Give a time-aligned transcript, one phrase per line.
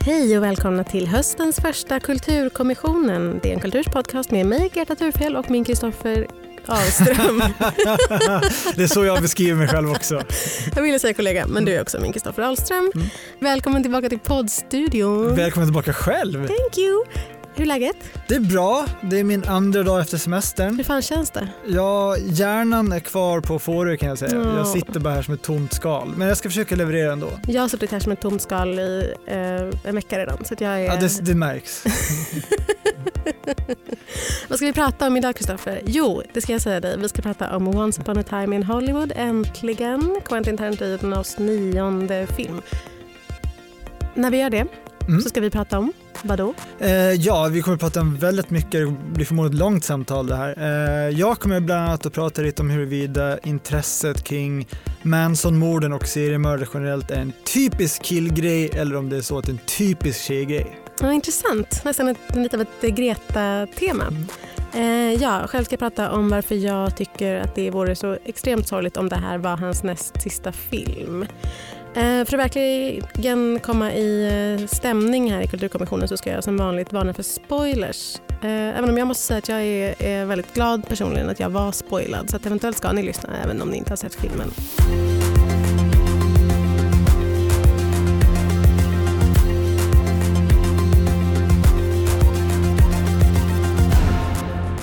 [0.00, 3.40] Hej och välkomna till höstens första Kulturkommissionen.
[3.42, 6.26] Det är en kulturspodcast med mig, Greta Thurfjell och min Kristoffer
[6.66, 7.38] Ahlström.
[8.76, 10.22] det är så jag beskriver mig själv också.
[10.74, 12.92] Jag ville säga kollega, men du är också min Kristoffer Ahlström.
[12.94, 13.06] Mm.
[13.38, 15.34] Välkommen tillbaka till poddstudion.
[15.34, 16.46] Välkommen tillbaka själv.
[16.46, 17.04] Thank you.
[17.58, 17.96] Hur är läget?
[18.28, 18.86] Det är bra.
[19.02, 20.76] Det är min andra dag efter semestern.
[20.76, 21.48] Hur fan känns det?
[21.66, 24.40] Ja, hjärnan är kvar på Fårö kan jag säga.
[24.40, 24.56] Oh.
[24.56, 26.08] Jag sitter bara här som ett tomt skal.
[26.08, 27.30] Men jag ska försöka leverera ändå.
[27.46, 30.44] Jag har suttit här som ett tomt skal i eh, en vecka redan.
[30.44, 30.84] Så jag är...
[30.84, 31.84] Ja, det, det märks.
[34.48, 35.82] Vad ska vi prata om idag Kristoffer?
[35.86, 36.98] Jo, det ska jag säga dig.
[36.98, 40.20] Vi ska prata om Once upon a time in Hollywood, äntligen.
[40.24, 42.62] Quentin Tarantinos nionde film.
[44.14, 44.66] När vi gör det
[45.08, 45.20] mm.
[45.20, 46.54] så ska vi prata om Vadå?
[46.78, 50.26] Eh, ja, vi kommer att prata om väldigt mycket, det blir förmodligen ett långt samtal
[50.26, 50.54] det här.
[50.58, 54.68] Eh, jag kommer bland annat att prata lite om huruvida intresset kring
[55.02, 59.50] Manson-morden och seriemördare generellt är en typisk killgrej eller om det är så att det
[59.50, 60.78] är en typisk tjejgrej.
[61.00, 64.04] Ja, intressant, nästan ett, lite av ett Greta-tema.
[64.06, 64.26] Mm.
[64.74, 68.68] Eh, ja, själv ska jag prata om varför jag tycker att det vore så extremt
[68.68, 71.26] sorgligt om det här var hans näst sista film.
[71.94, 74.26] Eh, för att verkligen komma i
[74.60, 78.20] eh, stämning här i Kulturkommissionen så ska jag som vanligt varna för spoilers.
[78.42, 81.50] Eh, även om jag måste säga att jag är, är väldigt glad personligen att jag
[81.50, 84.50] var spoilad så att eventuellt ska ni lyssna även om ni inte har sett filmen.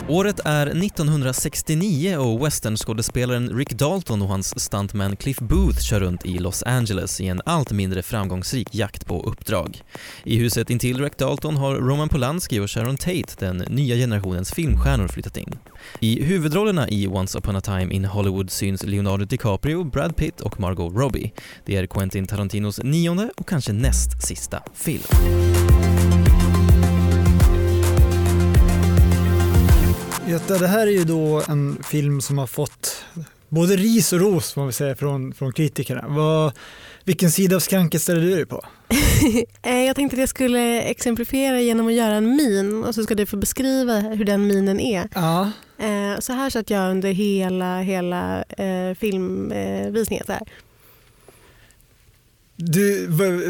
[0.09, 6.39] Året är 1969 och westernskådespelaren Rick Dalton och hans stuntman Cliff Booth kör runt i
[6.39, 9.81] Los Angeles i en allt mindre framgångsrik jakt på uppdrag.
[10.23, 15.07] I huset intill Rick Dalton har Roman Polanski och Sharon Tate, den nya generationens filmstjärnor,
[15.07, 15.59] flyttat in.
[15.99, 20.59] I huvudrollerna i Once upon a time in Hollywood syns Leonardo DiCaprio, Brad Pitt och
[20.59, 21.33] Margot Robbie.
[21.65, 25.03] Det är Quentin Tarantinos nionde och kanske näst sista film.
[30.27, 33.05] Göta, det här är ju då en film som har fått
[33.49, 36.05] både ris och ros får man säga från, från kritikerna.
[36.07, 36.53] Vad,
[37.03, 38.65] vilken sida av skranket ställer du dig på?
[39.61, 43.15] Eh, jag tänkte att jag skulle exemplifiera genom att göra en min och så ska
[43.15, 45.09] du få beskriva hur den minen är.
[45.13, 45.51] Ja.
[45.79, 50.25] Eh, så här satt jag under hela, hela eh, filmvisningen.
[52.55, 53.07] Du,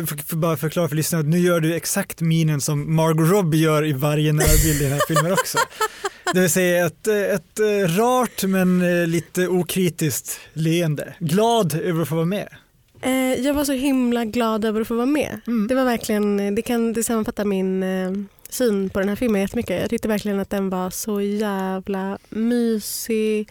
[0.08, 3.94] för, bara förklara för lyssnarna, nu gör du exakt minen som Margot Robbie gör i
[3.94, 5.58] varje närbild i den här filmen också.
[6.34, 11.13] Det vill säga ett, ett eh, rart men eh, lite okritiskt leende.
[11.19, 12.47] Glad över att få vara med.
[13.02, 15.40] Eh, jag var så himla glad över att få vara med.
[15.47, 15.68] Mm.
[15.68, 17.84] Det var verkligen, det kan det sammanfatta min
[18.50, 19.81] syn på den här filmen jättemycket.
[19.81, 23.50] Jag tyckte verkligen att den var så jävla mysig,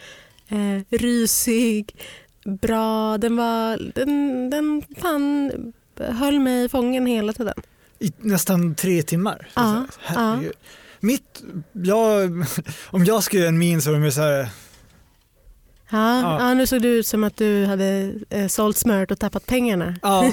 [0.48, 1.96] eh, rysig,
[2.44, 3.18] bra.
[3.18, 5.52] Den var, den, den fan
[5.96, 7.54] höll mig fången hela tiden.
[7.98, 9.48] I nästan tre timmar?
[9.54, 9.86] Ja.
[10.14, 10.38] ja.
[11.04, 11.42] Mitt,
[11.72, 12.44] jag,
[12.87, 14.48] om jag skulle göra en min så var det så här
[15.91, 16.48] Ja, ja.
[16.48, 19.97] ja, nu såg det ut som att du hade eh, sålt smöret och tappat pengarna.
[20.03, 20.25] Ja,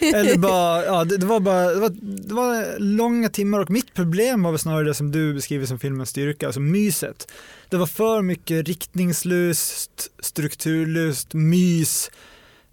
[0.00, 1.90] eller bara, ja, det, det, var bara det var,
[2.28, 5.78] det var långa timmar och mitt problem var väl snarare det som du beskriver som
[5.78, 7.32] filmens styrka, alltså myset.
[7.68, 12.10] Det var för mycket riktningslöst, strukturlöst, mys.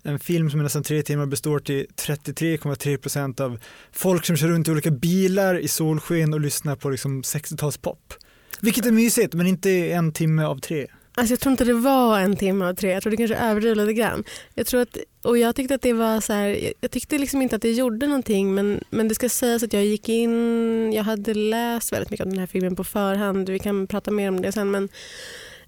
[0.07, 3.59] En film som är nästan tre timmar består till 33,3 procent av
[3.91, 8.13] folk som kör runt i olika bilar i solsken och lyssnar på liksom 60-talspop.
[8.61, 10.87] Vilket är mysigt, men inte en timme av tre.
[11.17, 13.75] Alltså jag tror inte det var en timme av tre, jag tror det kanske överdrev
[13.75, 14.23] lite grann.
[14.53, 17.55] Jag, tror att, och jag tyckte att det var så här, jag tyckte liksom inte
[17.55, 21.33] att det gjorde någonting men, men det ska sägas att jag gick in, jag hade
[21.33, 24.51] läst väldigt mycket om den här filmen på förhand, vi kan prata mer om det
[24.51, 24.89] sen men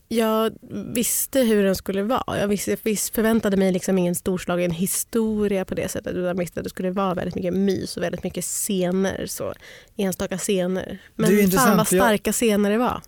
[0.07, 0.53] jag
[0.93, 2.39] visste hur den skulle vara.
[2.39, 6.15] Jag visste, visst förväntade mig liksom ingen storslagen historia på det sättet.
[6.15, 9.25] Utan visste att det skulle vara väldigt mycket mys och väldigt mycket scener.
[9.25, 9.53] Så,
[9.97, 11.01] enstaka scener.
[11.15, 13.01] Men fan vad starka jag, scener det var.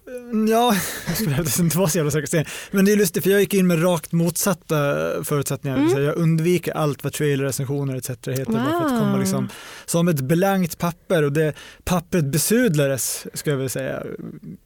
[0.50, 0.76] Ja,
[1.44, 2.50] det inte var så jävla starka scener.
[2.72, 4.76] Men det är lustigt för jag gick in med rakt motsatta
[5.24, 5.78] förutsättningar.
[5.78, 6.04] Mm.
[6.04, 8.10] Jag undviker allt vad trailerrecensioner etc.
[8.10, 8.46] heter.
[8.46, 8.54] Wow.
[8.54, 9.50] Bara för att komma liksom,
[9.86, 11.54] som ett blankt papper och det
[11.84, 14.04] pappret besudlades ska jag väl säga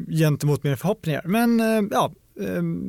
[0.10, 1.22] gentemot mina förhoppningar.
[1.26, 2.14] Men eh, ja,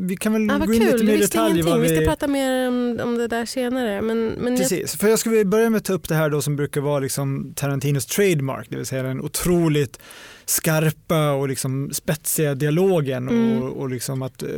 [0.00, 0.92] vi kan väl ah, gå in kul.
[0.92, 1.62] lite mer i detalj.
[1.62, 1.88] Vad vi...
[1.88, 4.02] vi ska prata mer om, om det där senare.
[4.02, 5.00] Men, men Precis, jag...
[5.00, 7.52] för jag skulle börja med att ta upp det här då som brukar vara liksom
[7.56, 9.98] Tarantinos trademark, det vill säga den otroligt
[10.44, 13.62] skarpa och liksom spetsiga dialogen mm.
[13.62, 14.48] och, och liksom att uh,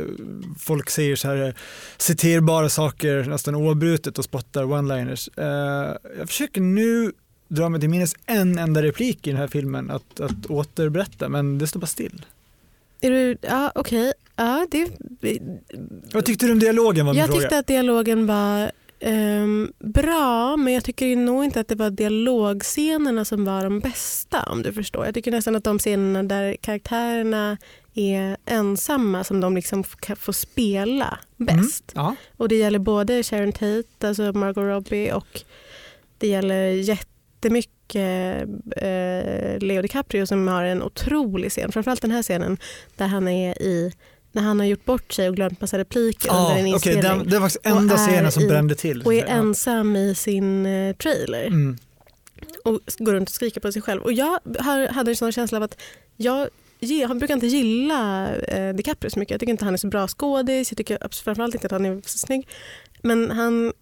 [0.59, 1.55] folk säger så här
[1.97, 5.29] citerbara saker nästan oavbrutet och spottar one-liners.
[5.39, 7.11] Uh, jag försöker nu
[7.47, 11.57] dra mig till minnes en enda replik i den här filmen att, att återberätta men
[11.57, 12.25] det står bara still.
[13.01, 13.99] Är du, ja okej.
[13.99, 14.13] Okay.
[14.35, 14.89] Ja, det...
[16.13, 17.05] Vad tyckte du om dialogen?
[17.05, 17.41] Var jag fråga.
[17.41, 23.25] tyckte att dialogen var Ehm, bra, men jag tycker nog inte att det var dialogscenerna
[23.25, 25.05] som var de bästa om du förstår.
[25.05, 27.57] Jag tycker nästan att de scenerna där karaktärerna
[27.93, 29.83] är ensamma som de liksom
[30.17, 31.91] får spela bäst.
[31.95, 32.15] Ja.
[32.37, 35.41] Och det gäller både Sharon Tate, alltså Margot Robbie och
[36.17, 41.71] det gäller jättemycket eh, Leo DiCaprio som har en otrolig scen.
[41.71, 42.57] Framförallt den här scenen
[42.95, 43.91] där han är i
[44.31, 47.01] när han har gjort bort sig och glömt massa repliker under en inspelning.
[47.03, 49.01] den, det var enda Och scenen som i- brände till.
[49.01, 49.25] och är Ja.
[49.25, 51.77] ensam i sin eh, trailer Mm.
[52.63, 54.01] och går runt och skriker på sig själv.
[54.01, 55.77] Och jag har, hade en sån känsla av att
[56.17, 56.47] jag,
[56.79, 59.31] jag brukar inte gilla eh, DiCaprio så mycket.
[59.31, 60.71] Jag tycker inte han är så bra skådis.
[60.71, 62.47] Jag tycker framförallt inte att han är så snygg.
[63.01, 63.73] Men han,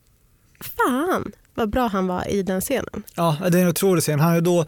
[0.59, 3.03] fan vad bra han var i den scenen.
[3.15, 4.19] Ja, det är en otrolig scen.
[4.19, 4.65] Han är då,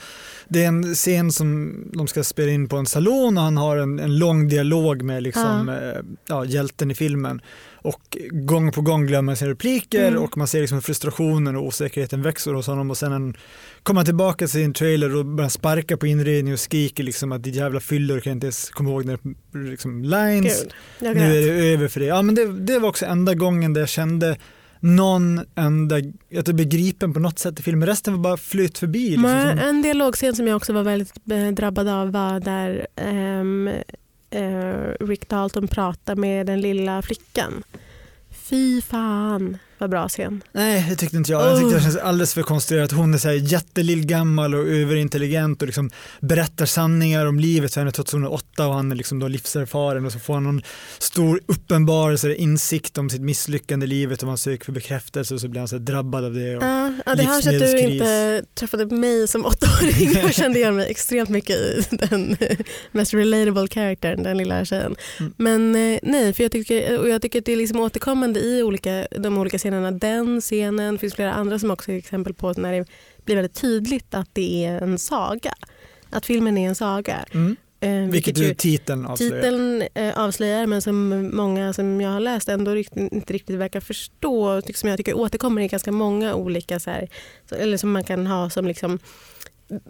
[0.48, 3.78] det är en scen som de ska spela in på en salon och han har
[3.78, 7.42] en, en lång dialog med liksom, eh, ja, hjälten i filmen.
[7.82, 10.24] Och gång på gång glömmer han sina repliker Mm.
[10.24, 13.36] och man ser liksom frustrationen och osäkerheten växer hos honom och sen han
[13.84, 17.56] kommer tillbaka till sin trailer och börjar sparka på inredningen och skriker liksom att ditt
[17.56, 19.20] jävla fyllor kan inte ens komma ihåg när
[19.72, 20.64] liksom lines.
[21.00, 22.10] Gud, Nu är det över för dig.
[22.10, 24.38] Ja, men det, det var också enda gången där jag kände
[24.80, 25.96] någon enda,
[26.38, 27.88] att jag blev gripen på något sätt i filmen.
[27.88, 29.10] Resten var bara flytt förbi.
[29.10, 33.70] Liksom, Men en dialogscen som jag också var väldigt eh, drabbad av var där ehm,
[34.30, 37.64] eh, Rick Dalton pratar med den lilla flickan.
[38.32, 40.44] Fy fan vad bra scen.
[40.52, 41.42] nej, det tyckte inte jag.
[41.42, 41.74] Jag tyckte Oh.
[41.74, 42.92] det känns alldeles för konstruerat.
[42.92, 45.90] Hon är så här jättelillgammal och överintelligent och liksom
[46.20, 49.20] berättar sanningar om livet för henne trots att hon är åtta och han är liksom
[49.20, 50.62] då livserfaren och så får han någon
[51.00, 55.48] stor uppenbarelse, insikt om sitt misslyckande i livet och man söker för bekräftelse och så
[55.48, 56.58] blir han så drabbad av det.
[56.58, 60.12] Och, Ja, ja, det hörs att du inte träffade mig som åttaåring.
[60.14, 62.38] Jag kände igen mig extremt mycket i den
[62.92, 64.96] mest relatable karaktären, den lilla tjejen.
[65.20, 65.34] Mm.
[65.38, 68.64] Men eh, nej, för jag tycker, och jag tycker att det är liksom återkommande i
[68.64, 69.92] olika, de olika scenerna.
[69.92, 72.86] Den scenen, det finns flera andra som också är exempel på när det
[73.26, 75.54] blir väldigt tydligt att det är en saga.
[76.10, 77.26] Att filmen är en saga.
[77.34, 77.56] mm.
[77.80, 79.34] Eh, Vilket ju titeln avslöjar.
[79.34, 83.80] Titeln eh, avslöjar men som många som jag har läst ändå rikt, inte riktigt verkar
[83.80, 87.08] förstå som jag tycker återkommer i ganska många olika så här,
[87.52, 89.00] eller som man kan ha som liksom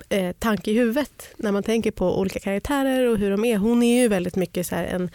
[0.09, 3.57] eh, tanke i huvudet när man tänker på olika karaktärer och hur de är.
[3.57, 5.09] Hon är ju väldigt mycket så här en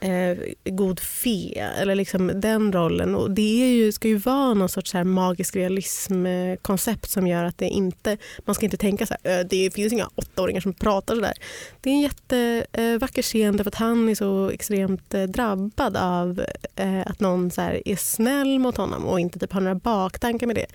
[0.00, 4.68] eh, god fe eller liksom den rollen och det är ju, ska ju vara någon
[4.68, 7.10] sorts så här magisk realismkoncept.
[7.10, 10.60] som gör att det inte, man ska inte tänka så här, det finns inga åttaåringar
[10.60, 11.34] som pratar så där.
[11.80, 16.44] Det är en jättevacker scen därför att han är så extremt eh, drabbad av
[16.76, 20.46] eh, att någon så här är snäll mot honom och inte typ har några baktankar
[20.46, 20.66] med det.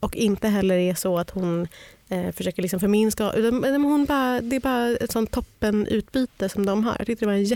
[0.00, 1.68] Och inte heller är så att hon
[2.08, 3.32] eh, försöker liksom förminska.
[3.32, 6.94] Utan, hon bara, det är bara ett sånt toppen utbyte som de har.
[6.98, 7.46] Jag tyckte det var en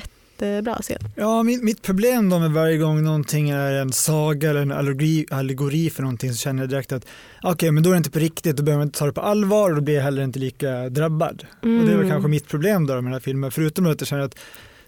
[0.47, 0.99] jättebra scen.
[1.17, 5.27] Ja, mitt, mitt problem då med varje gång någonting är en saga eller en allegori,
[5.31, 7.07] allegori för någonting så känner jag direkt att
[7.43, 9.21] okej, men då är det inte på riktigt, då behöver man inte ta det på
[9.21, 11.47] allvar och då blir jag heller inte lika drabbad.
[11.63, 12.09] Och det väl Mm.
[12.11, 14.39] kanske mitt problem då med den här filmen, förutom att jag känner att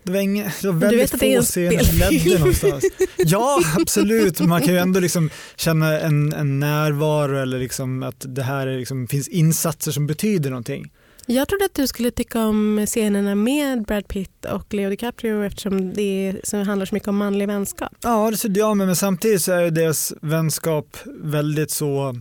[0.03, 2.85] det var, ingen, det var väldigt få en scener som ledde någonstans.
[3.17, 4.41] Ja, absolut.
[4.41, 8.79] Man kan ju ändå liksom känna en, en närvaro eller liksom att det här är
[8.79, 10.91] liksom, finns insatser som betyder någonting.
[11.31, 15.93] Jag trodde att du skulle tycka om scenerna med Brad Pitt och Leo DiCaprio eftersom
[15.95, 17.93] det handlar så mycket om manlig vänskap.
[18.01, 22.15] Ja, det trodde jag med, men samtidigt så är deras vänskap väldigt så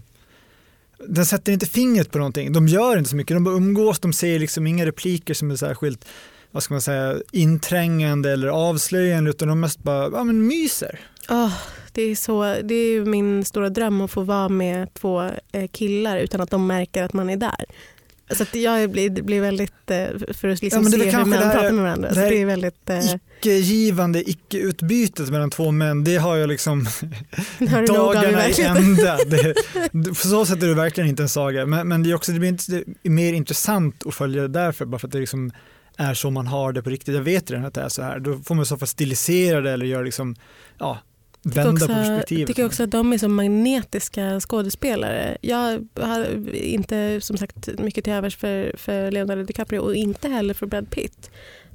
[1.08, 2.54] den sätter inte fingret på någonting.
[2.54, 3.36] De gör inte så mycket.
[3.36, 6.06] De bara umgås, de säger liksom inga repliker som är särskilt
[6.52, 11.00] vad ska man säga, inträngande eller avslöjande utan de mest bara ja, men myser.
[11.30, 11.54] Åh,
[11.92, 16.18] det, är så, det är min stora dröm att få vara med två eh, killar
[16.18, 17.66] utan att de märker att man är där.
[18.36, 21.72] Så jag blir, det blir väldigt, eh, för att liksom väl se hur män pratar
[21.72, 22.10] med varandra.
[22.10, 23.00] det här- det är väldigt, eh,
[23.40, 26.86] Icke-givande, icke-utbytet mellan två män, det har jag liksom
[27.70, 29.18] har dagarna i ända.
[29.28, 29.54] Det,
[30.10, 31.66] på så sätt är det verkligen inte en saga.
[31.66, 34.86] Men, men det, är också, det blir inte, det mer intressant att följa det därför,
[34.86, 35.52] bara för att det liksom
[35.98, 37.16] är så man har det på riktigt.
[37.16, 38.20] Jag vet redan att det är så här.
[38.20, 40.36] Då får man i så fall stilisera det eller göra liksom,
[40.80, 41.00] ja,
[41.44, 42.40] vända också, på perspektivet.
[42.40, 45.38] Jag tycker också att de är så magnetiska skådespelare.
[45.42, 50.54] Jag har inte som sagt mycket till övers för, för Leonardo DiCaprio och inte heller
[50.54, 51.32] för Brad Pitt.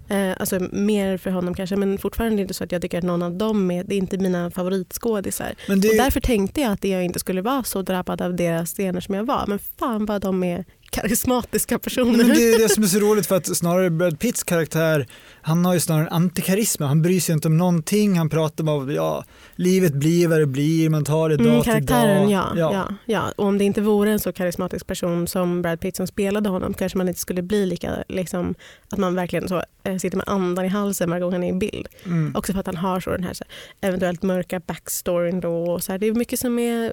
[0.08, 3.22] Eh, alltså mer för honom kanske men fortfarande inte så att jag tycker att någon
[3.22, 5.54] av dem är, det är inte mina favoritskådisar.
[5.68, 8.36] men det, Och är- därför tänkte jag att jag inte skulle vara så drabbad av
[8.36, 9.44] deras scener som jag var.
[9.46, 12.16] Men fan vad de är karismatiska personer.
[12.24, 15.06] Men det är det som är så roligt för att snarare Brad Pitts karaktär
[15.44, 18.76] han har ju snarare en antikarisma, han bryr sig inte om någonting, han pratar bara
[18.76, 19.24] om ja,
[19.56, 22.30] livet blir vad det blir, man tar det dag Mm, till karaktären, dag.
[22.30, 22.88] ja, ja.
[23.06, 26.48] Ja, Och om det inte vore en så karismatisk person som Brad Pitt som spelade
[26.48, 28.54] honom kanske man inte skulle bli lika, liksom,
[28.90, 31.58] att man verkligen så, eh, sitter med andan i halsen varje gång han är i
[31.58, 31.88] bild.
[32.04, 32.32] Mm.
[32.36, 33.44] Också för att han har så den här så,
[33.80, 35.54] eventuellt mörka backstoryn då.
[35.72, 36.84] Och så här, det är mycket som är...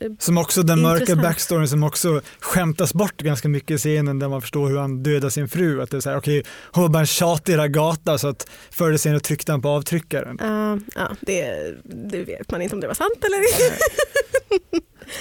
[0.00, 1.22] eh, Som också den mörka Intressant.
[1.22, 5.28] backstoryn som också skämtas bort ganska mycket i scenen där man förstår hur han dödar
[5.28, 5.82] sin fru.
[5.82, 7.56] Att det är så här, okej, hon var bara en tjatig
[7.88, 10.40] ragata så att förr eller senare tryckte han på avtryckaren.
[10.40, 13.84] Uh, ja, det, det vet man inte om det var sant eller inte.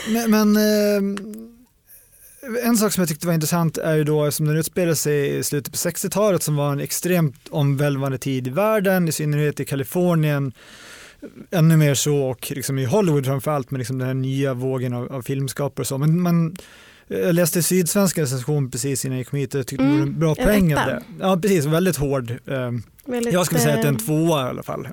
[0.07, 1.01] Men, men eh,
[2.67, 5.43] en sak som jag tyckte var intressant är ju då som den utspelar sig i
[5.43, 10.53] slutet på 60-talet som var en extremt omvälvande tid i världen, i synnerhet i Kalifornien.
[11.51, 15.13] Ännu mer så och liksom i Hollywood framförallt med liksom den här nya vågen av,
[15.13, 15.97] av filmskapare och så.
[15.97, 16.55] Men man,
[17.07, 20.35] jag läste Sydsvenska recension precis innan jag kom hit och tyckte det var en bra
[20.37, 21.03] en poäng av det.
[21.19, 22.31] Ja precis, väldigt hård.
[22.45, 22.71] Eh,
[23.07, 24.87] Väldigt, Jag skulle säga att det är en eh, tvåa i alla fall.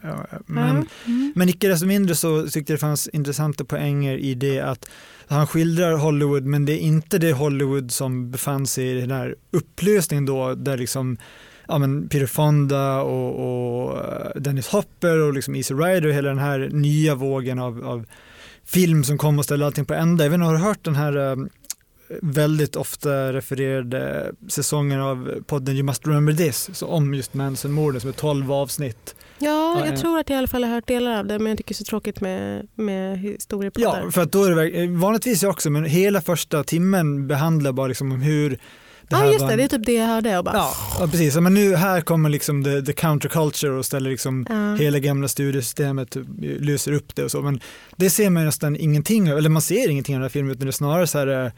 [0.46, 1.32] Men, ja, mm.
[1.34, 4.88] men icke desto mindre så tyckte jag det fanns intressanta poänger i det att
[5.26, 9.34] han skildrar Hollywood men det är inte det Hollywood som befann sig i den här
[9.50, 11.16] upplösningen då där liksom
[11.68, 13.34] ja, men Peter Fonda och,
[13.84, 17.84] och eh, Dennis Hopper och liksom Easy Rider och hela den här nya vågen av,
[17.86, 18.06] av
[18.64, 20.24] film som kom och ställde allting på ända.
[20.24, 21.36] Jag vet inte, har du hört den här eh,
[22.22, 28.10] väldigt ofta refererade säsongen av podden You Must Remember This så om just Manson-morden som
[28.10, 29.14] är 12 avsnitt.
[29.38, 30.00] Ja, Ja, jag ja.
[30.00, 31.72] tror att jag i alla fall har hört delar av det men jag tycker det
[31.72, 34.02] är så tråkigt med, med historiepoddar.
[34.04, 37.86] Ja, för att då är det vanligtvis jag också, men hela första timmen behandlar bara
[37.86, 38.58] liksom om hur det
[39.10, 39.52] Ja, här just det.
[39.52, 40.38] en- Det är typ det jag hörde.
[40.38, 41.36] Och bara, Ja, ja, precis.
[41.36, 44.74] Men nu här kommer liksom the, the counterculture och ställer liksom Ja.
[44.74, 46.16] hela gamla studiesystemet,
[46.60, 47.42] löser upp det och så.
[47.42, 47.60] Men
[47.96, 50.70] det ser man nästan ingenting eller man ser ingenting av den här filmen utan det
[50.70, 51.52] är snarare så här eh,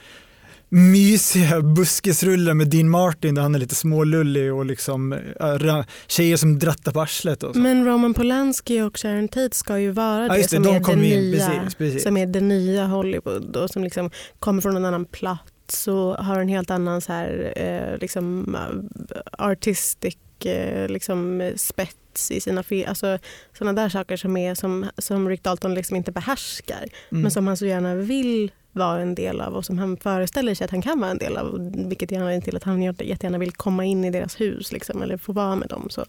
[0.69, 6.59] mysiga buskisrullar med Dean Martin där han är lite smålullig och liksom äh, tjejer som
[6.59, 7.61] drattar på arslet och så.
[7.61, 11.31] Men Roman Polanski och Sharon Tate ska ju vara det som, de är det, in,
[11.31, 11.75] nya, precis.
[11.75, 12.03] precis.
[12.03, 16.41] som är det nya Hollywood och som liksom kommer från en annan plats och har
[16.41, 22.89] en helt annan så här, eh, liksom, eh, artistic eh, liksom, spets i sina filmer.
[22.89, 23.19] Alltså,
[23.59, 27.23] sådana där saker som, är, som, som Rick Dalton liksom inte behärskar Mm.
[27.23, 30.65] men som han så gärna vill vara en del av och som han föreställer sig
[30.65, 31.73] att han kan vara en del av.
[31.89, 35.17] Vilket är anledningen till att han jättegärna vill komma in i deras hus liksom, eller
[35.17, 35.87] få vara med dem.
[35.91, 36.05] Så.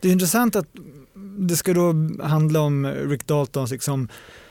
[0.00, 0.66] Det är intressant att
[1.38, 4.08] det ska då handla om Rick Daltons liksom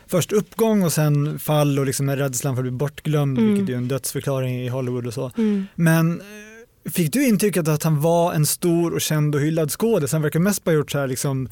[0.08, 3.53] först uppgång och sen fall och liksom rädslan för att bli bortglömd, Mm.
[3.53, 5.31] vilket är en dödsförklaring i Hollywood och så.
[5.38, 5.65] Mm.
[5.75, 10.12] Men eh, fick du intrycket att han var en stor och känd och hyllad skådis?
[10.12, 11.50] Han verkar mest bara gjort så här liksom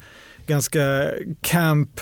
[0.50, 2.00] ganska camp,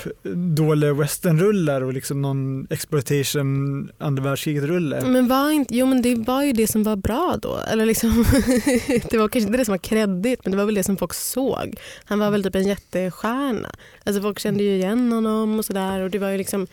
[0.56, 5.00] dåliga westernrullar och liksom någon exploitation andra världskriget-rulle.
[5.06, 7.58] Men var inte, jo men det var ju det som var bra då.
[7.72, 8.10] Eller liksom,
[9.10, 11.14] det var kanske inte det som var kreddigt men det var väl det som folk
[11.14, 11.76] såg.
[12.04, 13.70] Han var väl typ en jättestjärna.
[14.04, 16.00] Alltså folk kände ju igen honom och sådär.
[16.00, 16.66] Och det var ju liksom,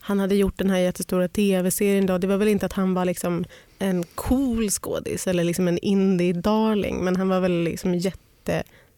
[0.00, 2.18] han hade gjort den här jättestora tv-serien då.
[2.18, 3.44] Det var väl inte att han var liksom
[3.78, 7.94] en cool skådis eller liksom en indie-darling men han var väl liksom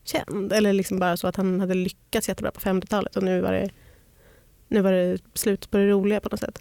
[0.04, 0.52] jättekänd.
[0.52, 3.68] Eller liksom bara så att han hade lyckats jättebra på 50-talet och nu var det,
[4.68, 6.58] nu var det slut på det roliga på något sätt.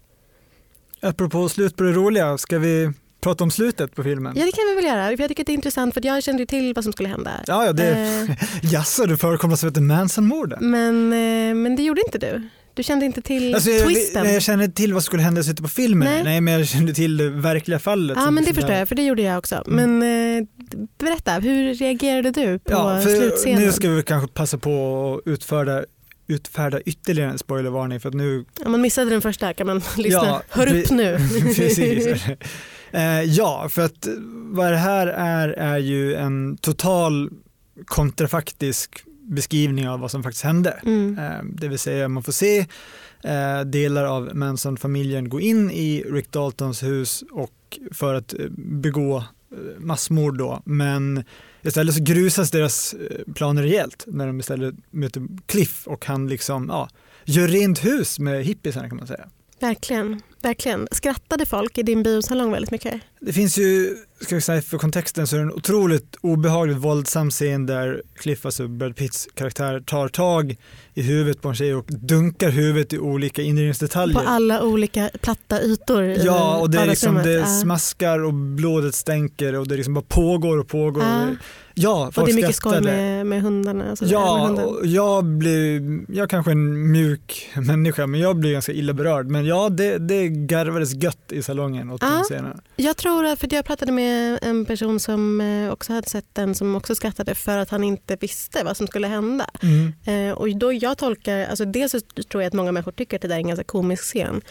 [1.01, 2.91] Apropå slut på det roliga, ska vi
[3.22, 4.34] prata om slutet på filmen?
[4.36, 5.12] Ja det kan vi väl göra.
[5.12, 7.31] Jag tycker det är intressant för jag kände ju till vad som skulle hända.
[7.48, 8.36] Ja, ja, det, Eh,
[8.72, 10.72] jaså, det förekommer som heter Manson-morden?
[10.72, 12.50] men, eh, men det gjorde inte du.
[12.79, 14.24] Du kände inte till Alltså, jag, twisten.
[14.24, 16.07] nej, jag kände till vad som skulle hända i slutet på filmen.
[16.07, 16.24] Nej.
[16.24, 16.41] Nej.
[16.41, 18.17] men jag kände till det verkliga fallet.
[18.17, 19.63] Ja men det liksom förstår jag för det gjorde jag också.
[19.67, 20.00] Mm.
[20.00, 20.48] Men eh,
[21.00, 23.62] berätta, hur reagerade du på Ja, slutscenen?
[23.62, 25.83] nu ska vi kanske passa på att utfärda,
[26.27, 28.45] utfärda ytterligare en spoilervarning för att nu...
[28.65, 30.25] Om man missade den första kan man lyssna.
[30.25, 31.17] Ja, Hör upp nu.
[31.55, 32.24] Precis.
[32.91, 37.29] Eh, ja, för att vad det här är är ju en total
[37.86, 40.79] kontrafaktisk beskrivning av vad som faktiskt hände.
[40.86, 41.17] Mm.
[41.19, 42.59] Eh, Det vill säga man får se
[43.24, 49.24] eh, delar av Manson-familjen gå in i Rick Daltons hus och för att eh, begå
[49.77, 50.62] massmord då.
[50.65, 51.24] Men
[51.62, 52.95] istället så grusas deras
[53.36, 56.89] planer rejält när de istället möter Cliff och han liksom ja,
[57.25, 59.29] gör rent hus med hippiesarna kan man säga.
[59.59, 60.88] Verkligen, verkligen.
[60.91, 63.01] Skrattade folk i din biosalong väldigt mycket?
[63.22, 67.29] Det finns ju, ska vi säga för kontexten, så är det en otroligt obehagligt våldsam
[67.31, 70.55] scen där Cliff, alltså Brad Pitts karaktär, tar tag
[70.93, 74.19] i huvudet på en tjej och dunkar huvudet i olika inredningsdetaljer.
[74.19, 77.46] På alla olika platta ytor i Ja, och det, är liksom, det Ja.
[77.46, 81.03] smaskar och blodet stänker och det liksom bara pågår och pågår.
[81.03, 81.27] Ja.
[81.74, 83.91] Ja, Och folk det är mycket skoj med, med hundarna.
[83.91, 84.65] Och så där, med Ja, hunden.
[84.65, 85.81] och jag blir,
[86.15, 89.27] jag är kanske en mjuk människa men jag blir ganska illa berörd.
[89.27, 92.07] Men ja, det, det garvades gött i salongen åt Ja.
[92.09, 92.62] den scenen.
[92.75, 96.55] Jag tror att, för jag pratade med en person som eh, också hade sett den
[96.55, 99.50] som också skrattade för att han inte visste vad som skulle hända.
[99.62, 99.93] Mm.
[100.29, 103.21] Eh, och då jag tolkar, alltså dels så tror jag att många människor tycker att
[103.21, 104.41] det där är en ganska komisk scen.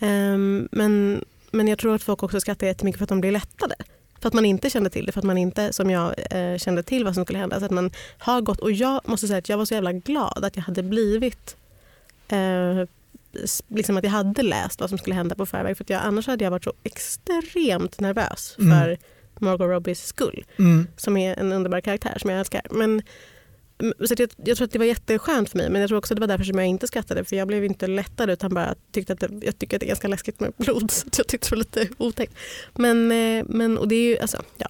[0.00, 3.74] Ehm, men, men jag tror att folk också skrattar jättemycket för att de blir lättade.
[4.20, 6.82] För att man inte kände till det, för att man inte som jag eh, kände
[6.82, 7.58] till vad som skulle hända.
[7.58, 10.44] Så att man har gått, och jag måste säga att jag var så jävla glad
[10.44, 11.56] att jag hade blivit
[12.28, 12.84] eh,
[13.68, 15.76] liksom att jag hade läst vad som skulle hända på förväg.
[15.76, 18.70] För att jag, annars hade jag varit så extremt nervös Mm.
[18.80, 18.98] för
[19.40, 20.86] Margot Robbies skull Mm.
[20.96, 22.62] som är en underbar karaktär som jag älskar.
[22.70, 23.02] Men,
[24.08, 26.20] så jag, jag tror att det var jätteskönt för mig men jag tror också det
[26.20, 29.20] var därför som jag inte skrattade för jag blev inte lättad utan bara tyckte att
[29.20, 31.58] det, jag tycker att det är ganska läskigt med blod så jag tyckte det var
[31.58, 32.32] lite otäckt.
[32.74, 34.66] Men, eh, men och det är ju, alltså, ja.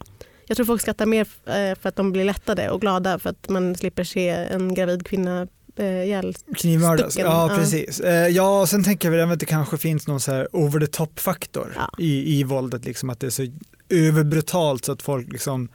[0.47, 3.49] Jag tror folk skrattar mer eh, för att de blir lättade och glada för att
[3.49, 5.49] man slipper se en gravid kvinna
[5.79, 6.35] ihjäl.
[6.57, 7.57] Knivmördas, ja ja.
[7.57, 8.01] precis.
[8.01, 10.81] Eh, ja, och sen tänker jag väl att det kanske finns någon så här over
[10.81, 11.91] the top faktor Ja.
[11.99, 13.47] i, i våldet, liksom att det är så
[13.89, 15.69] överbrutalt så att folk liksom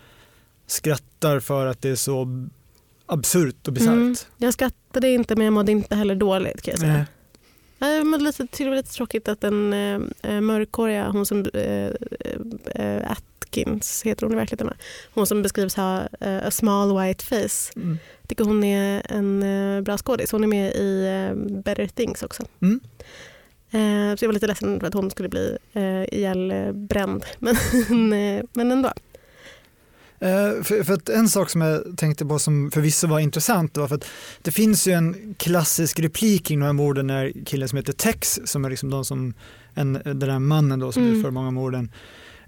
[0.67, 2.47] skrattar för att det är så
[3.05, 3.89] absurt och bisarrt.
[3.93, 4.15] Mm.
[4.37, 6.93] Jag skrattade inte men jag mådde inte heller dåligt kan jag säga.
[6.93, 7.05] Nej.
[7.79, 11.45] Jag mådde lite, tyckte det var lite tråkigt att den eh, eh, mörkhåriga, hon som
[11.53, 11.89] eh,
[12.75, 13.11] eh,
[13.53, 14.69] Atkins heter hon i verkligheten,
[15.13, 17.71] hon som beskrivs ha eh, a small white face.
[17.75, 17.97] Mm.
[18.21, 20.31] Jag tycker hon är en eh, bra skådis.
[20.31, 22.43] Hon är med i eh, Better Things också.
[22.61, 22.79] Mm.
[24.17, 27.25] Så jag var lite ledsen för att hon skulle bli eh, ihjälbränd.
[27.39, 27.55] Men,
[28.53, 28.93] men ändå.
[30.63, 33.95] För, för att en sak som jag tänkte på som förvisso var intressant var för
[33.95, 34.05] att
[34.41, 38.39] det finns ju en klassisk replik kring de här morden när killen som heter Tex,
[38.45, 39.33] som är liksom de som,
[39.73, 41.15] en, den där mannen då som Mm.
[41.15, 41.91] utför många morden,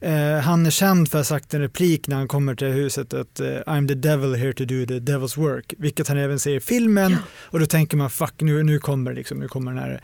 [0.02, 3.14] eh, han är känd för att ha sagt en replik när han kommer till huset
[3.14, 6.58] att eh, I'm the devil here to do the devil's work, vilket han även säger
[6.58, 7.18] i filmen Ja.
[7.34, 10.02] och då tänker man fuck nu, nu kommer det liksom, nu kommer den här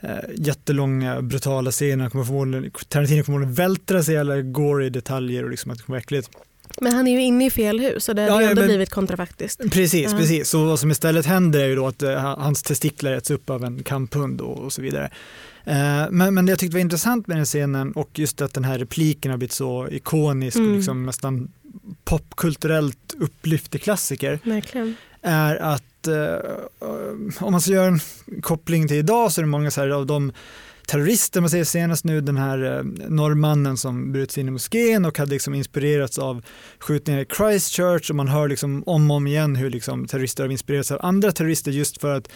[0.00, 5.44] eh, jättelånga brutala scenen, kommer förmodligen, Tarantino kommer förmodligen vältra sig i alla gory detaljer
[5.44, 6.30] och liksom att det kommer äckligt.
[6.80, 8.90] Men han är ju inne i fel hus och det hade Ja, ändå men- blivit
[8.90, 9.70] kontrafaktiskt.
[9.72, 10.18] Precis, Ja.
[10.18, 10.48] precis.
[10.48, 13.64] Så vad som istället händer är ju då att eh, hans testiklar äts upp av
[13.64, 15.10] en kamphund och, och så vidare.
[15.64, 18.64] Eh, men, men det jag tyckte var intressant med den scenen och just att den
[18.64, 20.76] här repliken har blivit så ikonisk och Mm.
[20.76, 21.48] liksom nästan
[22.04, 24.94] popkulturellt upplyftig klassiker Verkligen.
[25.22, 28.00] är att eh, om man ska göra en
[28.42, 30.32] koppling till idag så är det många så här av de
[30.86, 35.04] terrorister, man ser senast nu den här eh, norrmannen som bröt sig in i moskén
[35.04, 36.42] och hade liksom inspirerats av
[36.78, 40.50] skjutningar i Christchurch och man hör liksom om och om igen hur liksom terrorister har
[40.50, 42.28] inspirerats av andra terrorister just för att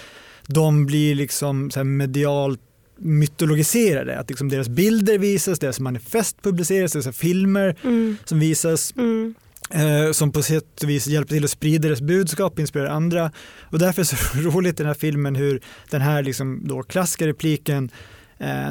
[0.46, 2.60] de blir liksom medialt
[2.96, 8.16] mytologiserade, att liksom deras bilder visas, deras manifest publiceras, deras filmer Mm.
[8.24, 9.34] som visas Mm.
[9.70, 13.32] eh, som på sätt och vis hjälper till att sprida deras budskap, inspirera andra.
[13.60, 16.82] Och därför är det så roligt i den här filmen hur den här liksom då
[16.82, 17.90] klassiska repliken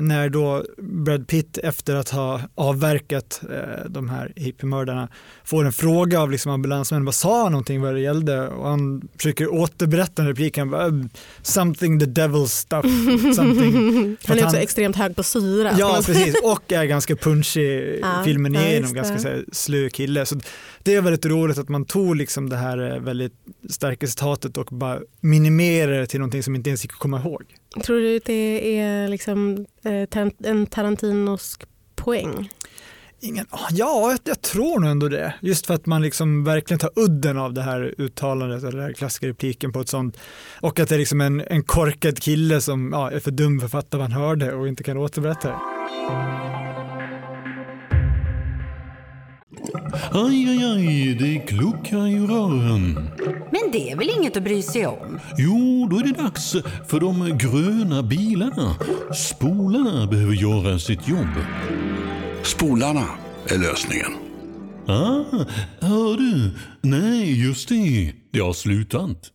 [0.02, 5.08] när då Brad Pitt efter att ha avverkat eh, de här hippiemördarna
[5.44, 8.48] får en fråga av liksom ambulansmännen, vad sa han någonting vad det gällde?
[8.48, 11.10] Och han försöker återberätta den repliken, bara, "Um,
[11.42, 12.86] something the devil stuff,
[13.36, 15.72] something Han är också han- extremt hög på syra.
[15.80, 16.36] Ja, precis.
[16.44, 20.26] Och är ganska punchig Ja, filmen ja, igenom, just ganska här, slö kille.
[20.26, 20.40] Så
[20.84, 23.34] det är väldigt roligt att man tog liksom det här eh, väldigt
[23.70, 27.44] starka citatet och bara minimerade det till någonting som inte ens gick att komma ihåg.
[27.82, 31.64] Tror du att det är liksom, eh, en Tarantinosk
[31.96, 32.50] poäng?
[33.20, 35.34] Ingen, ja, jag, jag tror nog ändå det.
[35.42, 38.94] Just för att man liksom verkligen tar udden av det här uttalandet, eller den här
[38.94, 40.18] klassiska repliken på ett sånt.
[40.62, 43.66] Och att det är liksom en, en korkad kille som ja, är för dum för
[43.66, 45.56] att fatta vad han hörde och inte kan återberätta det.
[50.12, 53.10] Aj, aj, aj, det kluckar i rören.
[53.52, 55.20] Men det är väl inget att bry sig om?
[55.38, 56.56] Jo, då är det dags
[56.88, 58.76] för de gröna bilarna.
[59.16, 61.36] Spolarna behöver göra sitt jobb.
[62.44, 63.06] Spolarna
[63.48, 64.12] är lösningen.
[64.88, 65.46] Ah,
[65.80, 66.52] hör du?
[66.82, 68.14] Nej, just det.
[68.32, 69.30] Det har slutat.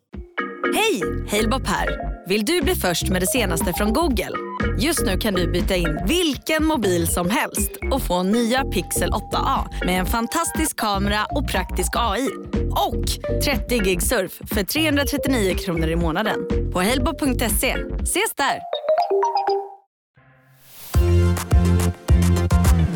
[0.74, 1.02] Hej!
[1.30, 1.88] Halebop här.
[2.28, 4.47] Vill du bli först med det senaste från Google?
[4.80, 9.84] Just nu kan du byta in vilken mobil som helst och få nya Pixel 8A
[9.86, 12.28] med en fantastisk kamera och praktisk AI.
[12.70, 13.04] Och
[13.44, 16.36] 30 gig surf för 339 kronor i månaden
[16.72, 17.76] på halebop.se.
[18.02, 18.58] Ses där!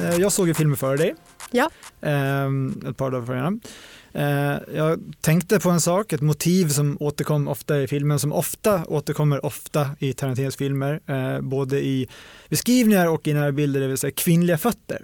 [0.02, 1.14] Eh, Jag såg ju filmen före dig.
[1.50, 1.70] Ja.
[2.02, 3.38] Ehm, ett par dagar före
[4.74, 9.46] jag tänkte på en sak, ett motiv som återkom ofta i filmen, som ofta återkommer
[9.46, 12.08] ofta i Tarantinos filmer, eh, både i
[12.48, 15.02] beskrivningar och i närbilder, det vill säga kvinnliga fötter.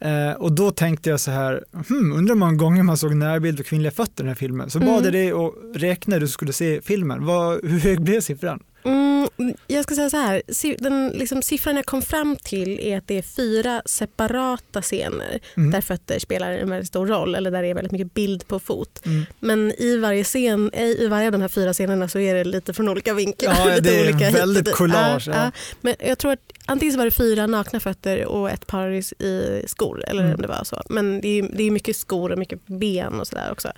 [0.00, 3.58] Eh, och då tänkte jag så här, hmm, undrar hur många gånger man såg närbild
[3.58, 4.70] på kvinnliga fötter i den här filmen.
[4.70, 5.04] Så bad Mm.
[5.04, 7.24] jag dig att räkna när du skulle se filmen.
[7.24, 8.62] Vad, hur hög blev siffran?
[8.84, 9.28] Mm,
[9.66, 10.42] jag ska säga så här.
[10.78, 15.70] Den liksom, siffran jag kom fram till är att det är fyra separata scener Mm.
[15.70, 18.58] där fötter spelar en väldigt stor roll eller där det är väldigt mycket bild på
[18.58, 19.00] fot.
[19.06, 19.26] Mm.
[19.40, 22.72] Men i varje, scen, i varje av de här fyra scenerna så är det lite
[22.74, 23.54] från olika vinklar.
[23.58, 25.50] Ja, lite det är olika väldigt collage, Ja, ja.
[25.80, 29.64] Men jag tror att antingen var det fyra nakna fötter och ett par i, i
[29.66, 30.04] skor.
[30.06, 30.34] Eller Mm.
[30.34, 30.82] om det var så.
[30.88, 33.72] Men det är, det är mycket skor och mycket ben och sådär också.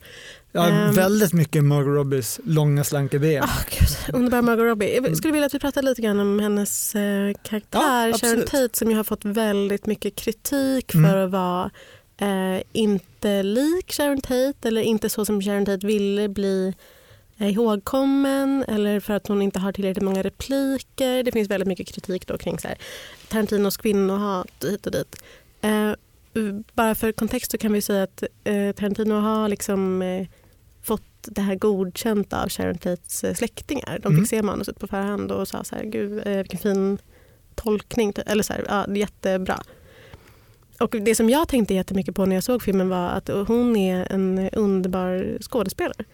[0.53, 0.93] Ja, Ehm.
[0.95, 3.43] väldigt mycket Margot Robbies långa slanka ben.
[3.45, 4.95] Oh, Gud, underbar Margot Robbie.
[5.03, 8.43] Jag skulle vilja att vi pratade lite grann om hennes eh, karaktär Ja, Sharon.
[8.45, 11.11] Tate som ju har fått väldigt mycket kritik Mm.
[11.11, 11.71] för att vara
[12.19, 16.75] eh, inte lik Sharon Tate eller inte så som Sharon Tate ville bli
[17.39, 21.23] eh, ihågkommen eller för att hon inte har tillräckligt många repliker.
[21.23, 22.79] Det finns väldigt mycket kritik då kring så här,
[23.29, 25.17] Tarantinos kvinnohat hit och dit.
[25.61, 25.93] Eh,
[26.75, 30.27] bara för kontext så kan vi säga att eh, Tarantino har liksom eh,
[30.83, 33.99] fått det här godkänt av Sharon Tates eh, släktingar.
[34.03, 34.27] De fick Mm.
[34.27, 36.99] se manuset på förhand och sa så här, gud eh, vilken fin
[37.55, 38.12] tolkning.
[38.27, 39.62] Eller så här, ja, jättebra.
[40.81, 44.12] Och det som jag tänkte jättemycket på när jag såg filmen var att hon är
[44.12, 46.05] en underbar skådespelare.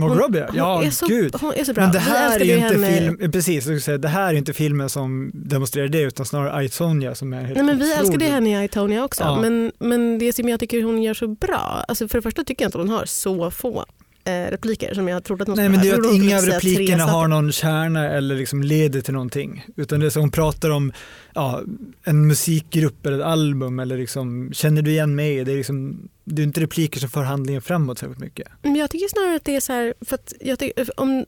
[0.00, 1.34] Margot Hon- Robbie, hon ja är så, gud.
[1.40, 1.82] Hon är så bra.
[1.82, 2.78] Men det här är ju inte
[3.18, 7.14] film, precis, säga, det här är inte filmen som demonstrerar det utan snarare I, Tonya
[7.14, 8.00] som är helt Nej, men vi otrolig.
[8.00, 9.22] älskade henne i Itonia också.
[9.22, 9.40] Ja.
[9.40, 12.64] Men, men det som jag tycker hon gör så bra, alltså för det första tycker
[12.64, 13.84] jag inte hon har så få
[14.24, 17.28] repliker som jag trodde att hon Nej men det är att inga av replikerna har
[17.28, 19.64] någon kärna eller liksom leder till någonting.
[19.76, 20.92] Utan det är som hon pratar om
[21.34, 21.62] ja,
[22.04, 25.44] en musikgrupp eller ett album eller liksom, känner du igen mig?
[25.44, 28.48] Det är, liksom, det är inte repliker som för handlingen framåt särskilt mycket.
[28.62, 31.26] Men jag tycker snarare att det är så här, för att jag tycker, om,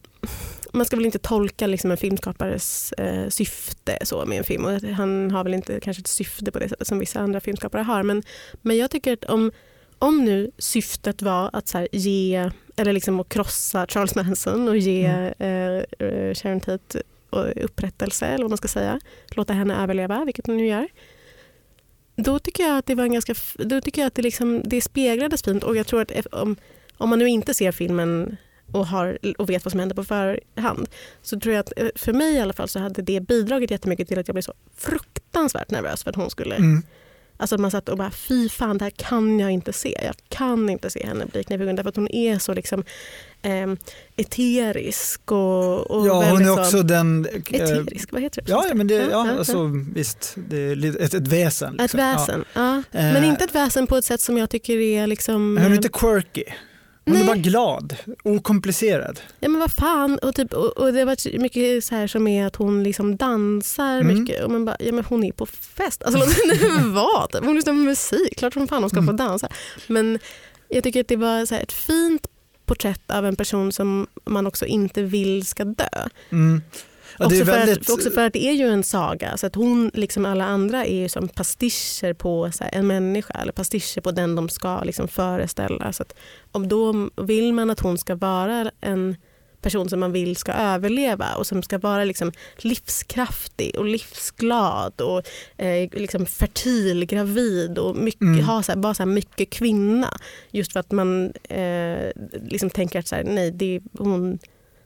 [0.72, 4.82] man ska väl inte tolka liksom en filmskapares eh, syfte så med en film och
[4.82, 8.02] han har väl inte kanske ett syfte på det sättet som vissa andra filmskapare har
[8.02, 8.22] men,
[8.62, 9.52] men jag tycker att om,
[10.02, 15.06] om nu syftet var att så ge eller liksom att krossa Charles Manson och ge
[15.06, 15.32] Mm.
[15.38, 20.46] eh, eh, Sharon Tate eh, upprättelse eller vad man ska säga, låta henne överleva, vilket
[20.46, 20.88] hon nu gör.
[22.16, 24.80] Då tycker jag att det var en ganska, då tycker jag att det, liksom, det
[24.80, 26.56] speglades fint och jag tror att om,
[26.96, 28.36] om man nu inte ser filmen
[28.72, 30.88] och, har, och vet vad som händer på förhand
[31.22, 34.08] så tror jag att eh, för mig i alla fall så hade det bidragit jättemycket
[34.08, 36.82] till att jag blev så fruktansvärt nervös för att hon skulle Mm.
[37.42, 39.98] Alltså att man satt och bara fy fan det här kan jag inte se.
[40.04, 42.84] Jag kan inte se henne bli knivhuggen därför att hon är så liksom
[43.42, 43.72] eh,
[44.16, 47.26] eterisk och, och Ja, hon är så- också den...
[47.26, 48.50] eh, Eterisk, vad heter det?
[48.50, 51.74] Ja, ja, men det, Ja, ja, ja, alltså, visst, det är ett, ett väsen.
[51.74, 51.98] Ett liksom.
[52.00, 52.74] väsen, ja.
[52.76, 52.82] Ja.
[52.90, 55.56] Men Eh, inte ett väsen på ett sätt som jag tycker är liksom...
[55.56, 56.44] Hon är eh, inte quirky.
[57.04, 57.22] Hon Nej.
[57.22, 59.20] är bara glad, okomplicerad.
[59.40, 60.18] Ja men vad fan.
[60.18, 63.16] Och, typ, och, och det har varit mycket så här som är att hon liksom
[63.16, 64.18] dansar Mm.
[64.20, 64.44] mycket.
[64.44, 66.02] Och man bara, ja men hon är på fest.
[66.02, 67.44] Alltså typ.
[67.44, 68.38] Hon lyssnar på musik.
[68.38, 69.06] Klart som fan hon ska Mm.
[69.18, 69.48] få dansa.
[69.86, 70.18] Men
[70.68, 72.26] jag tycker att det var så ett fint
[72.66, 76.08] porträtt av en person som man också inte vill ska dö.
[76.30, 76.62] Mm.
[77.18, 79.36] Ja, också, är för väldigt, att, också för att det är ju en saga.
[79.36, 83.34] Så att hon, liksom alla andra, är som pastischer på här, en människa.
[83.34, 85.92] Eller pastischer på den de ska liksom föreställa.
[85.92, 86.14] Så att,
[86.52, 89.16] om då vill man att hon ska vara en
[89.62, 95.22] person som man vill ska överleva och som ska vara liksom livskraftig och livsglad och
[95.64, 98.44] eh, liksom fertil, gravid och mycket, Mm.
[98.44, 100.08] ha så här, vara så mycket kvinna.
[100.50, 102.10] Just för att man eh,
[102.46, 104.38] liksom tänker att så här, nej, det, hon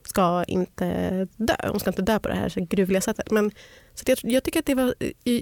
[0.09, 1.57] ska inte dö.
[1.63, 3.31] Hon ska inte dö på det här så gruvliga sättet.
[3.31, 3.51] Men,
[3.95, 4.95] så jag, jag tycker att det var,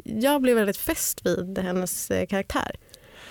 [0.04, 2.76] jag blev väldigt fäst vid hennes eh, karaktär.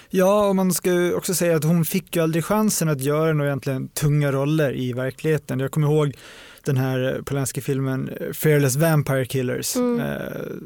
[0.10, 3.50] Ja, och man ska också säga att hon fick ju aldrig chansen att göra några
[3.50, 5.60] egentligen tunga roller i verkligheten.
[5.60, 6.14] Jag kommer ihåg
[6.66, 10.00] den här Polanski-filmen eh, Fearless Vampire Killers Mm.
[10.00, 10.16] eh,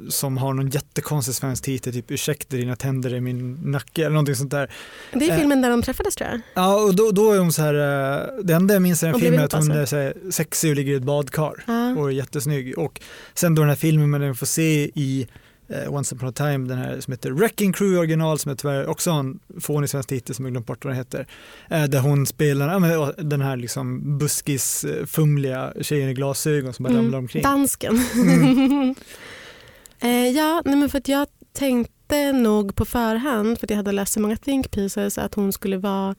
[0.09, 4.35] som har någon jättekonstig svensk titel, typ ursäkta dina tänder i min nacke eller någonting
[4.35, 4.71] sånt där.
[5.13, 5.37] Det är Eh.
[5.37, 6.41] filmen där de träffades tror jag.
[6.53, 9.19] Ja, och då, då är hon så här, eh, det enda jag minns i den
[9.19, 11.95] filmen är att hon är så här sexig och ligger i ett badkar Ja.
[11.97, 12.77] och är jättesnygg.
[12.77, 13.01] Och
[13.33, 15.27] sen då den här filmen man får se i
[15.69, 18.87] eh, Once upon a time, den här som heter Wrecking Crew original som är tyvärr
[18.87, 21.27] också har en fånig svensk titel som jag glömt bort vad den heter.
[21.69, 26.83] Eh, där hon spelar ja, men, den här liksom buskis, eh, tjejen i glasögon som
[26.83, 27.03] bara Mm.
[27.03, 27.43] ramlar omkring.
[27.43, 28.01] Dansken.
[28.15, 28.95] Mm.
[29.99, 33.91] eh, ja, nej men för att jag tänkte nog på förhand, för att jag hade
[33.91, 36.15] läst så många think pieces, att hon skulle vara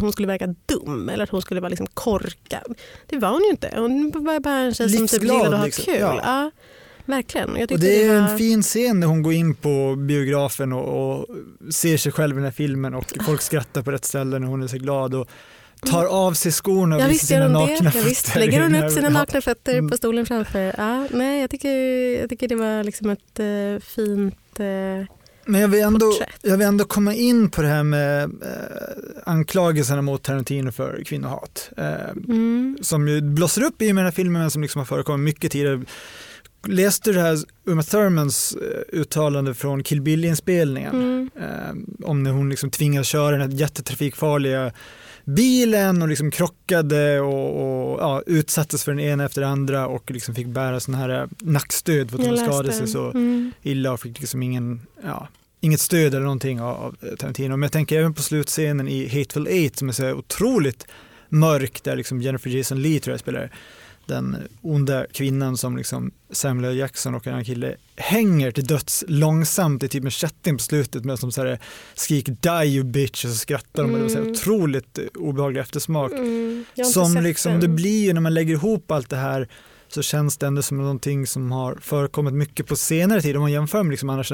[0.00, 2.74] hon skulle verka dum eller att hon skulle vara liksom korkad.
[3.06, 3.70] Det var hon ju inte.
[3.76, 5.84] Hon var bara en tjej som typ gillade att ha liksom.
[5.84, 6.00] kul.
[6.00, 6.20] Ja.
[6.24, 6.50] Ja.
[7.06, 7.50] Verkligen.
[7.50, 8.28] Och det är var...
[8.30, 11.26] en fin scen när hon går in på biografen och, och
[11.74, 14.62] ser sig själv i den här filmen och folk skrattar på rätt ställe när hon
[14.62, 15.28] är så glad och
[15.90, 17.48] tar av sig skorna och Ja, visar sina det.
[17.48, 18.26] nakna Ja, visst.
[18.26, 18.40] fötter.
[18.40, 19.10] Lägger i hon upp sina ja.
[19.10, 19.90] nakna fötter Mm.
[19.90, 20.74] på stolen framför.
[20.78, 21.70] Ja, nej, jag, tycker,
[22.20, 24.60] jag tycker det var liksom ett eh, fint...
[24.60, 25.06] eh,
[25.46, 26.38] Men jag vill, ändå, porträtt.
[26.42, 28.28] jag vill ändå komma in på det här med eh,
[29.24, 31.70] anklagelserna mot Tarantino för kvinnohat.
[31.76, 32.78] Mm.
[32.82, 35.24] som ju blossar upp i och med den här filmen men som liksom har förekommit
[35.24, 35.82] mycket tidigare.
[36.66, 41.30] Läste du det här Uma Thurmans eh, uttalande från Kill Bill-inspelningen Mm.
[41.36, 44.72] eh, om när hon liksom tvingades köra den här jättetrafikfarliga
[45.24, 50.10] bilen och liksom krockade och, och ja, utsattes för den ena efter den andra och
[50.10, 53.52] liksom fick bära sån här eh, nackstöd för att hon skadade sig så Mm.
[53.62, 55.28] illa och fick liksom ingen, ja,
[55.60, 57.48] inget stöd eller någonting av, av Tarantino.
[57.56, 60.86] Men jag tänker även på slutscenen i Hateful Eight som är så otroligt
[61.28, 63.50] mörk där liksom Jennifer Jason Leigh tror jag spelar
[64.06, 66.76] den onda kvinnan som liksom Samuel.
[66.76, 71.04] Jackson och en annan kille hänger till döds långsamt i typ en kätting på slutet
[71.04, 71.58] medan de så här
[71.94, 74.30] skriker die you bitch och så skrattar de och det var så Mm.
[74.32, 76.12] otroligt eh, obehaglig eftersmak.
[76.12, 76.64] Mm.
[76.92, 77.60] Som liksom, den.
[77.60, 79.48] det blir ju när man lägger ihop allt det här
[79.88, 83.36] så känns det ändå som någonting som har förekommit mycket på senare tid.
[83.36, 84.32] Om man jämför med liksom annars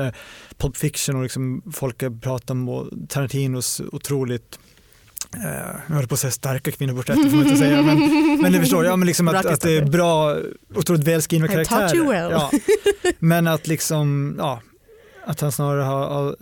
[0.58, 4.58] Pulp Fiction och liksom folk har pratat om Tarantinos otroligt
[5.32, 7.82] jag höll på att säga starka kvinnoporträtt, får man inte säga.
[7.82, 7.98] Men,
[8.42, 10.36] men du förstår, ja, men liksom att, att det är bra,
[10.74, 12.08] otroligt välskrivna karaktärer.
[12.08, 12.30] well.
[12.30, 12.50] Ja.
[13.18, 14.62] Men att liksom, ja,
[15.24, 16.36] att han snarare har, har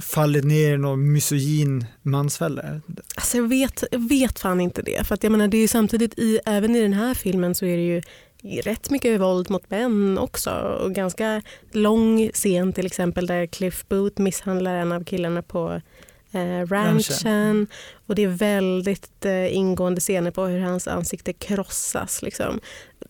[0.00, 2.62] fallit ner i någon misogyn mansfälla.
[3.16, 5.06] Alltså jag vet, jag vet fan inte det.
[5.06, 7.66] För att jag menar, det är ju samtidigt, i, även i den här filmen så
[7.66, 8.02] är det ju
[8.62, 10.50] rätt mycket våld mot män också.
[10.50, 15.80] Och ganska lång scen till exempel där Cliff Booth misshandlar en av killarna på
[16.34, 17.66] eh, ranchen.
[18.06, 22.22] Och det är väldigt eh, ingående scener på hur hans ansikte krossas.
[22.22, 22.60] Liksom.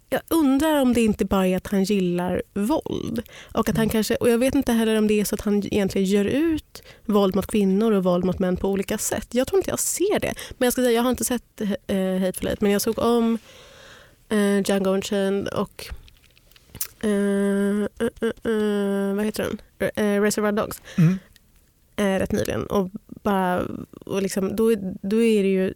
[0.09, 3.23] Jag undrar om det inte bara är att han gillar våld.
[3.53, 5.67] Och, att han kanske, och jag vet inte heller om det är så att han
[5.67, 9.29] egentligen gör ut våld mot kvinnor och våld mot män på olika sätt.
[9.31, 10.35] Jag tror inte jag ser det.
[10.59, 13.39] Men jag ska säga, jag har inte sett eh, Hateful Eight men jag såg om
[14.29, 15.87] eh, Django Unchained och
[17.01, 19.43] eh, eh, eh, eh, vad heter
[19.79, 19.91] den?
[19.97, 21.19] Eh, Reservoir Dogs Mm.
[21.97, 22.67] eh, rätt nyligen.
[22.67, 22.91] Och
[23.25, 23.67] bara,
[24.07, 25.75] och liksom, då, då är det ju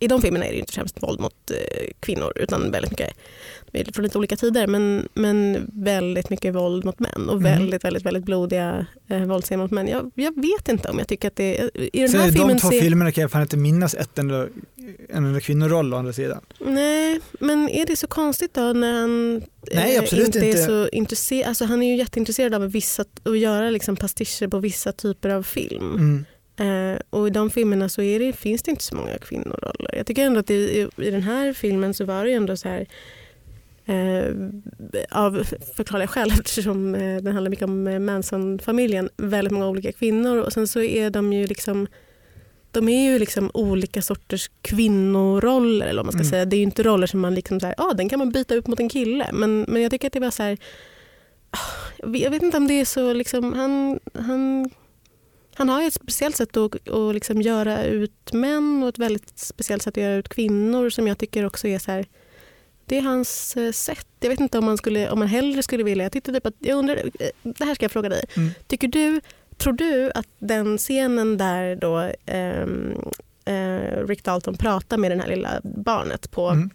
[0.00, 3.12] i de filmerna är det inte främst våld mot eh, kvinnor utan väldigt mycket
[3.72, 7.42] är från lite olika tider men, men väldigt mycket våld mot män och Mm.
[7.42, 9.88] väldigt, väldigt, väldigt blodiga eh, våldsscener mot män.
[9.88, 11.70] Jag, jag vet inte om jag tycker att det är...
[11.96, 13.94] I den Sen här är de filmen två ser- filmerna kan jag fan inte minnas
[13.94, 14.46] ett enda,
[15.08, 16.40] en enda kvinnoroll å andra sidan.
[16.58, 20.62] Nej, men är det så konstigt då när han Nej, eh, absolut inte är inte.
[20.64, 21.48] så intresserad?
[21.48, 25.42] Alltså han är ju jätteintresserad av vissa, att göra liksom pastischer på vissa typer av
[25.42, 25.94] film.
[25.94, 26.24] Mm.
[26.60, 29.94] Eh, och i de filmerna så det, finns det inte så många kvinnoroller.
[29.96, 32.56] Jag tycker ändå att det, i, i den här filmen så var det ju ändå
[32.56, 32.86] så här
[33.86, 34.34] eh,
[35.10, 35.44] av
[35.76, 40.52] förklarliga skäl eftersom eh, den handlar mycket om eh, Manson-familjen, väldigt många olika kvinnor och
[40.52, 41.86] sen så är de ju liksom
[42.72, 46.30] de är ju liksom olika sorters kvinnoroller eller vad man ska Mm.
[46.30, 46.44] säga.
[46.44, 48.66] Det är inte roller som man liksom så här, ah, den kan man byta ut
[48.66, 49.26] mot en kille.
[49.32, 50.58] Men, men jag tycker att det var så här,
[51.50, 51.58] ah,
[51.98, 54.70] jag vet- jag vet inte om det är så liksom, han, han
[55.60, 59.82] han har ett speciellt sätt att, att liksom göra ut män och ett väldigt speciellt
[59.82, 62.06] sätt att göra ut kvinnor som jag tycker också är så här,
[62.86, 64.06] det är hans eh, sätt.
[64.20, 66.04] Jag vet inte om man, skulle, om man hellre skulle vilja.
[66.04, 68.24] Jag, tyckte typ att, jag undrar, eh, det här ska jag fråga dig.
[68.36, 68.50] Mm.
[68.66, 69.20] Tycker du,
[69.56, 72.98] tror du att den scenen där då ehm,
[73.44, 76.70] eh, Rick Dalton pratar med den här lilla barnet på Mm.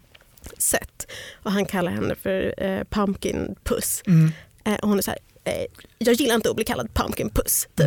[0.58, 1.06] set
[1.42, 4.02] och han kallar henne för eh, Pumpkin Puss.
[4.06, 4.32] Mm.
[4.64, 5.66] Eh, och hon är så här, eh,
[5.98, 7.68] jag gillar inte att bli kallad Pumpkin Puss.
[7.74, 7.86] Typ.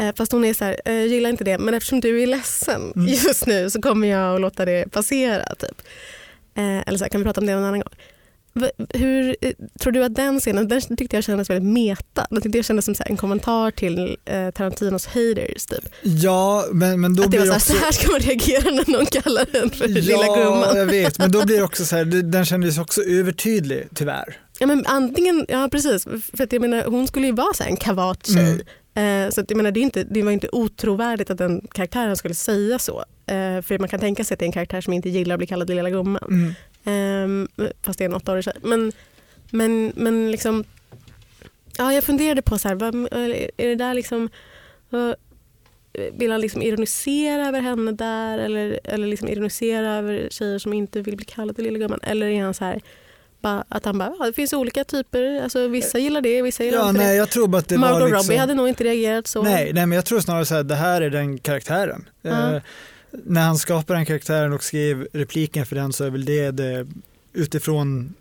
[0.00, 0.08] Mm.
[0.08, 2.26] Eh, Fast hon är så här, eh, jag gillar inte det men eftersom du är
[2.26, 3.06] ledsen Mm.
[3.08, 5.54] just nu så kommer jag att låta det passera.
[5.54, 5.82] Typ.
[6.56, 7.92] Eh, eller så här, kan vi prata om det någon annan gång?
[8.94, 9.36] Hur,
[9.80, 12.26] tror du att den scenen, den tyckte jag kändes väldigt meta.
[12.30, 15.66] Den tyckte jag kändes som en kommentar till eh, Tarantinos haters.
[15.66, 15.84] Typ.
[16.02, 17.72] Ja, men, men då att det blir var så, också...
[17.72, 20.76] här, så här ska man reagera när någon kallar en för lilla Ja, gumman.
[20.76, 24.36] jag vet, men då blir det också så här, den kändes också övertydlig tyvärr.
[24.58, 27.70] Ja, men antingen, ja precis, för att jag menar, hon skulle ju vara så här,
[27.70, 28.50] en kavat tjej.
[28.50, 28.56] Eh,
[29.30, 32.34] så att, jag menar, det, är inte, det var inte otrovärdigt att den karaktären skulle
[32.34, 33.04] säga så.
[33.26, 35.38] Eh, för man kan tänka sig att det är en karaktär som inte gillar att
[35.38, 36.22] bli kallad lilla gumman.
[36.28, 36.54] Mm.
[36.84, 37.48] Ehm,
[37.82, 38.54] fast det är en åttaårig tjej.
[38.62, 38.92] Men,
[39.50, 40.64] men, men liksom,
[41.78, 44.28] ja, jag funderade på så här, vad, är det där liksom,
[44.90, 45.14] vad,
[46.12, 51.00] vill han liksom ironisera över henne där eller, eller liksom ironisera över tjejer som inte
[51.00, 52.00] vill bli kallade lilla gumman?
[52.02, 52.80] Eller är han så här,
[53.44, 56.88] att han bara, ja, det finns olika typer, alltså, vissa gillar det, vissa gillar Ja,
[56.88, 57.16] inte nej, det.
[57.16, 58.18] jag tror bara att det Margot var liksom...
[58.26, 59.42] Robbie hade nog inte reagerat så.
[59.42, 62.08] Nej, nej, men jag tror snarare så här, det här är den karaktären.
[62.22, 62.54] Ja.
[62.54, 62.62] Eh,
[63.24, 66.86] när han skapar den karaktären och skrev repliken för den så är väl det, det
[67.32, 68.14] utifrån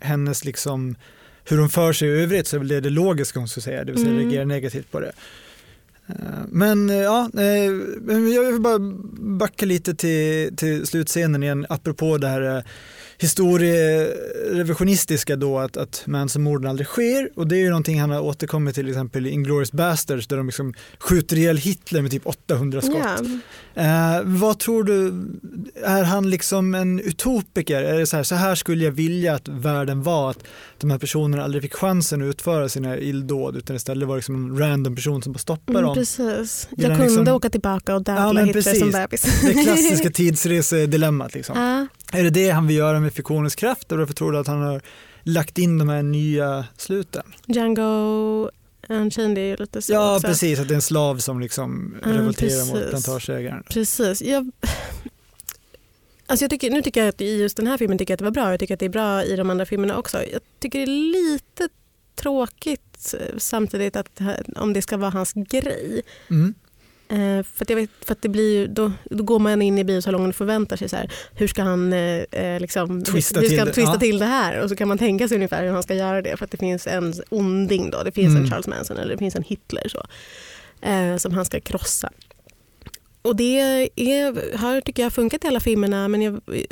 [0.00, 0.96] hennes liksom
[1.44, 3.84] hur hon för sig i övrigt så är väl det det logiska hon ska säga,
[3.84, 4.22] det vill säga Mm.
[4.22, 5.12] reagera negativt på det.
[6.08, 6.14] Eh,
[6.48, 7.44] Men eh, ja, eh,
[8.34, 8.78] jag vill bara
[9.38, 12.62] backa lite till, till slutscenen igen, apropå det här eh,
[13.22, 18.74] historierevisionistiska då att, att Manson-morden aldrig sker och det är ju någonting han har återkommit
[18.74, 22.96] till exempel i Inglourious Basterds där de liksom skjuter ihjäl Hitler med typ 800 skott.
[23.74, 23.82] Ja.
[23.82, 25.06] Eh, vad tror du,
[25.84, 27.82] är han liksom en utopiker?
[27.82, 30.44] Är det så här, så här skulle jag vilja att världen var, att
[30.78, 34.58] de här personerna aldrig fick chansen att utföra sina illdåd utan istället var liksom en
[34.58, 35.94] random person som bara stoppar Mm, dem.
[35.94, 36.68] precis.
[36.76, 38.92] Jag kunde liksom- åka tillbaka och döda Ja, Hitler som precis.
[38.92, 39.40] bebis.
[39.42, 41.58] Det klassiska tidsresedilemmat liksom.
[41.58, 41.86] Ja.
[42.12, 44.62] Är det det han vill göra med fiktionens kraft och varför tror du att han
[44.62, 44.82] har
[45.22, 47.22] lagt in de här nya sluten?
[47.46, 48.50] Django
[48.88, 50.26] Unchained är ju lite så Ja också.
[50.26, 52.90] precis, att det är en slav som liksom Ja, revolterar mot precis.
[52.90, 53.62] plantageägaren.
[53.70, 54.22] Precis.
[54.22, 54.50] Jag,
[56.26, 58.18] alltså jag tycker, nu tycker jag att i just den här filmen tycker jag att
[58.18, 58.50] det var bra.
[58.50, 60.18] Jag tycker att det är bra i de andra filmerna också.
[60.32, 61.68] Jag tycker det är lite
[62.14, 64.20] tråkigt eh, samtidigt att
[64.56, 66.02] om det ska vara hans grej.
[66.30, 66.54] Mm.
[67.12, 69.78] Eh, för att jag vet, för att det blir ju, då, då går man in
[69.78, 73.46] i biosalongen och förväntar sig så här, hur ska han eh, eh, liksom, Twista hur
[73.46, 74.00] till ska det, twista ja.
[74.00, 74.60] till det här?
[74.60, 76.56] Och så kan man tänka sig ungefär hur han ska göra det för att det
[76.56, 78.42] finns en onding då, det finns Mm.
[78.42, 80.02] en Charles Manson eller det finns en Hitler så,
[80.86, 82.10] eh, som han ska krossa.
[83.22, 83.60] Och det
[83.96, 86.62] är, har tycker jag funkat i alla filmerna men jag eh,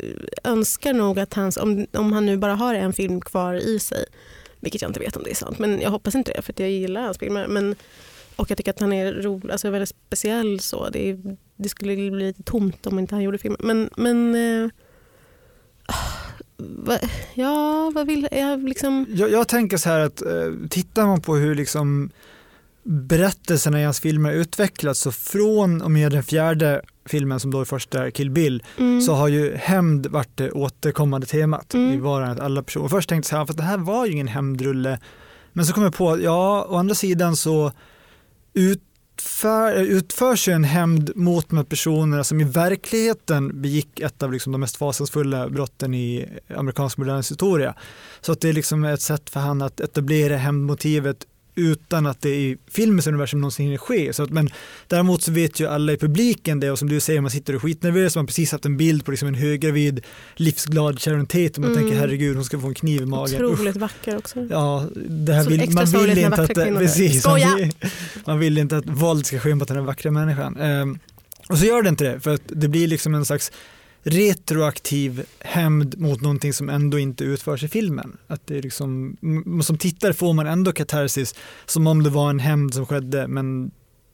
[0.43, 4.05] önskar nog att hans, om, om han nu bara har en film kvar i sig,
[4.59, 6.69] vilket jag inte vet om det är sant, men jag hoppas inte det för jag
[6.69, 7.47] gillar hans filmer.
[7.47, 7.75] Men,
[8.35, 10.89] och jag tycker att han är rolig, alltså väldigt speciell så.
[10.89, 13.59] Det, är, det skulle bli lite tomt om inte han gjorde filmer.
[13.63, 14.69] Men, men eh,
[16.57, 16.97] va,
[17.33, 19.05] ja, vad vill jag liksom...
[19.09, 22.09] Jag, jag tänker så här att eh, tittar man på hur liksom
[22.83, 27.65] berättelserna i hans filmer utvecklats så från och med den fjärde filmen som då är
[27.65, 31.93] första Kill Bill Mm, så har ju hämnd varit det återkommande temat Mm.
[31.93, 32.87] i var att alla personer.
[32.87, 34.99] Först tänkte jag så här, för det här var ju ingen hämndrulle.
[35.53, 37.71] Men så kom jag på, ja, å andra sidan så
[38.53, 44.23] utför, eh, utförs ju en hämnd mot de här personerna som i verkligheten begick ett
[44.23, 47.75] av liksom de mest fasansfulla brotten i amerikansk modern historia.
[48.21, 52.29] Så att det är liksom ett sätt för han att etablera hämndmotivet utan att det
[52.29, 54.13] i filmens universum någonsin hinner ske.
[54.13, 54.49] Så att, men
[54.87, 57.57] däremot så vet ju alla i publiken det och som du säger, man sitter och
[57.57, 61.51] är skitnervös, man har precis haft en bild på liksom en höggravid livsglad Sharon Tate
[61.55, 61.83] och man Mm.
[61.83, 63.41] tänker herregud hon ska få en kniv i magen.
[63.45, 63.51] Usch.
[63.51, 64.47] otroligt vacker också.
[64.49, 67.71] Ja, det här vill, man vill inte att, precis, man, vill,
[68.25, 70.57] man vill inte att våld ska ske mot den här vackra människan.
[70.57, 70.99] Ehm,
[71.49, 73.51] och så gör det inte det, för att det blir liksom en slags
[74.03, 78.17] retroaktiv hämnd mot någonting som ändå inte utförs i filmen.
[78.27, 79.17] Att det är liksom,
[79.63, 81.35] som tittare får man ändå katarsis
[81.65, 83.71] som om det var en hämnd som skedde men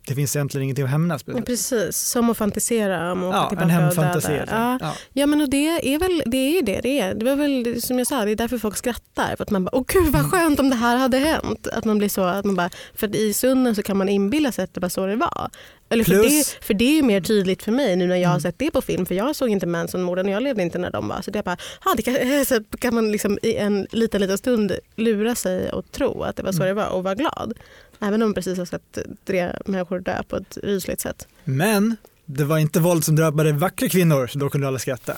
[0.07, 1.21] det finns egentligen ingenting att hämnas.
[1.25, 4.13] Ja, precis, som att fantisera om att åka Ja, en tillbaka och döda.
[4.13, 4.31] alltså.
[4.55, 4.77] Ja.
[4.81, 4.93] Ja.
[5.13, 7.13] Ja men och det är väl det är ju det det är.
[7.13, 9.35] Det var väl som jag sa, det är därför folk skrattar.
[9.35, 11.67] För att man bara, åh gud vad skönt om det här hade hänt.
[11.67, 14.51] Att man blir så, att man bara, för att i stunden så kan man inbilla
[14.51, 15.49] sig att det var så det var.
[15.89, 18.29] Eller för, Plus- det, för det är ju mer tydligt för mig nu när jag
[18.29, 18.41] har Mm.
[18.41, 19.05] sett det på film.
[19.05, 21.21] För jag såg inte Manson-morden och jag levde inte när de var.
[21.21, 21.57] Så det är bara,
[21.95, 26.23] det kan, så kan man liksom i en liten, liten stund lura sig och tro
[26.23, 26.67] att det var så Mm.
[26.67, 27.53] det var och vara glad.
[27.99, 31.27] Även om precis har sett tre människor dö på ett rysligt sätt.
[31.43, 35.17] Men det var inte våld som drabbade vackra kvinnor så då kunde alla skratta.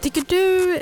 [0.00, 0.74] Tycker du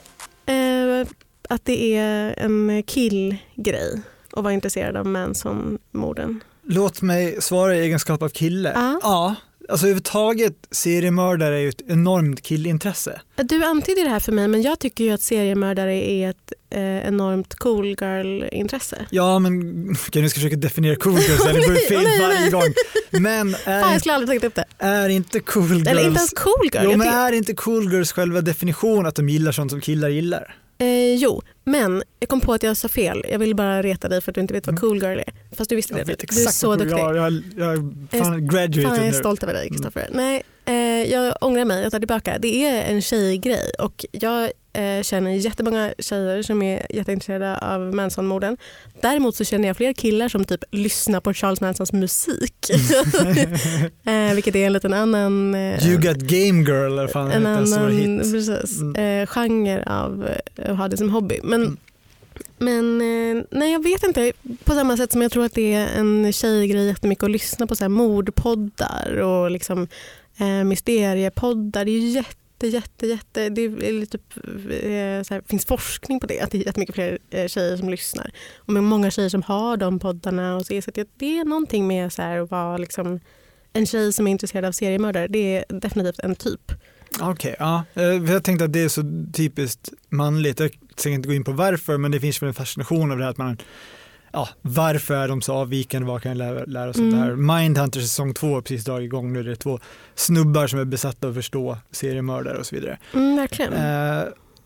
[0.52, 1.06] eh,
[1.48, 6.40] att det är en killgrej att vara intresserad av Manson-morden?
[6.62, 8.72] Låt mig svara i egenskap av kille.
[8.74, 9.00] Ja.
[9.02, 9.34] ja.
[9.68, 13.20] Alltså överhuvudtaget seriemördare är ju ett enormt killintresse.
[13.36, 16.80] Du antydde det här för mig men jag tycker ju att seriemördare är ett eh,
[17.08, 19.06] enormt cool girl-intresse.
[19.10, 19.52] Ja men
[20.08, 22.74] okej, nu ska jag försöka definiera cool girls, det går fel varje gång.
[23.10, 24.86] Men Fan, jag är, skulle aldrig tagit upp det.
[24.86, 26.84] är inte cool girls, Eller inte ens cool girl.
[26.84, 30.54] jo, men är inte cool girls själva definition att de gillar sånt som killar gillar?
[30.78, 33.24] Eh, jo, men jag kom på att jag sa fel.
[33.30, 34.80] Jag vill bara reta dig för att du inte vet vad Mm.
[34.80, 35.32] cool girl är.
[35.56, 36.12] Fast du visste Jag det.
[36.12, 36.98] vet Du är så duktig.
[36.98, 40.08] Jag, jag, jag är fan graduated Fan, jag är stolt över dig Kristoffer.
[40.12, 40.74] Nej, eh,
[41.12, 42.38] jag ångrar mig, jag tar tillbaka.
[42.38, 48.56] Det är en tjejgrej och jag eh, känner jättemånga tjejer som är jätteintresserade av Manson-morden.
[49.02, 52.70] Däremot så känner jag fler killar som typ lyssnar på Charles Mansons musik.
[54.06, 55.54] eh, vilket är en liten annan...
[55.54, 59.20] Eh, You got game girl eller fan en annan precis, Mm.
[59.22, 61.40] eh, genre av eh, att ha det som hobby.
[61.42, 61.76] Men, Mm.
[62.58, 63.00] men
[63.38, 64.32] eh, nej, jag vet inte.
[64.64, 67.76] På samma sätt som jag tror att det är en tjejgrej jättemycket att lyssna på
[67.76, 69.88] så här mordpoddar och liksom,
[70.38, 71.84] eh, mysteriepoddar.
[71.84, 72.34] Det är ju jätte,
[72.66, 73.48] jätte, jätte...
[73.48, 76.94] Det är lite, typ, eh, så här, finns forskning på det, att det är jättemycket
[76.94, 78.30] fler eh, tjejer som lyssnar.
[78.56, 80.56] Och med många tjejer som har de poddarna.
[80.56, 83.20] Och så, så att det är någonting med så här, att vara liksom,
[83.72, 85.28] en tjej som är intresserad av seriemördare.
[85.28, 86.72] Det är definitivt en typ.
[87.20, 87.84] Okej, ja.
[87.94, 90.60] Eh, jag tänkte att det är så typiskt manligt.
[90.60, 93.24] Jag tänker inte gå in på varför, men det finns väl en fascination av det
[93.24, 93.58] här att man
[94.32, 97.10] ja, varför de så avvikande, vad kan jag lära, lära oss Mm.
[97.10, 97.36] det här?
[97.36, 99.78] Mindhunter säsong två har precis dragit igång nu, det är två
[100.14, 102.98] snubbar som är besatta av att förstå seriemördare och så vidare.
[103.14, 103.72] Mm, verkligen.
[103.72, 104.24] Eh,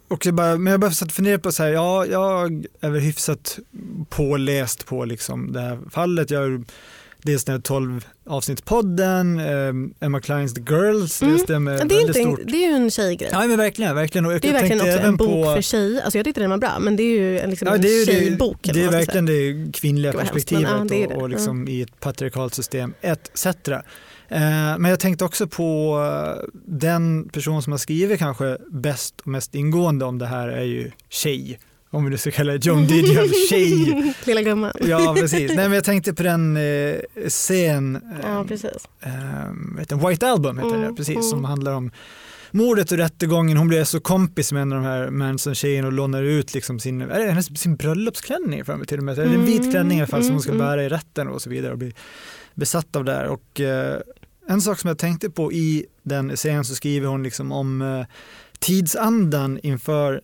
[0.08, 3.00] och jag bara, men jag bara satt funderade på så här, ja, jag är väl
[3.00, 3.58] hyfsat
[4.08, 6.30] påläst på liksom det här fallet.
[6.30, 6.64] Jag har
[7.22, 11.64] dels den här 12 avsnittspodden, eh, Emma Kleins The Girls, Mm.
[11.64, 12.40] med Ja, det, är väldigt inte, stort.
[12.52, 13.28] det är ju en tjejgrej.
[13.32, 14.26] Ja men verkligen, verkligen.
[14.26, 16.02] Och jag det är verkligen också en bok på, för tjejer.
[16.02, 17.92] Alltså jag tyckte den var bra men det är ju en, liksom Ja, det är
[17.92, 18.68] ju en det, tjejbok.
[18.68, 21.14] eller det är verkligen det kvinnliga Det hemskt, perspektivet men, ja, det det.
[21.14, 23.46] och, och liksom i ett patriarkalt system etc.
[23.46, 24.40] Eh,
[24.78, 25.98] men jag tänkte också på
[26.38, 30.64] eh, den person som har skrivit kanske bäst och mest ingående om det här är
[30.64, 31.58] ju tjej.
[31.94, 34.14] Om vi nu ska kalla det Joan Didion tjej.
[34.24, 34.72] Lilla gumman.
[34.80, 35.48] Ja precis.
[35.54, 36.94] Nej, men jag tänkte på den eh,
[37.28, 38.88] scen, eh, Ja, precis.
[39.00, 39.12] eh,
[39.76, 41.22] vet du, White Album heter Mm, det, precis, mm.
[41.22, 41.90] som handlar om
[42.50, 43.56] mordet och rättegången.
[43.56, 47.00] Hon blir så kompis med en av de här Manson-tjejerna och lånar ut liksom sin,
[47.00, 49.18] är det hennes, sin bröllopsklänning för mig till och med.
[49.18, 51.28] Eller en vit Mm, klänning i alla fall som hon ska mm, bära i rätten
[51.28, 51.94] och så vidare och bli
[52.54, 53.26] besatt av det här.
[53.26, 54.00] Och, eh,
[54.48, 58.06] en sak som jag tänkte på i den scenen så skriver hon liksom om eh,
[58.58, 60.20] tidsandan inför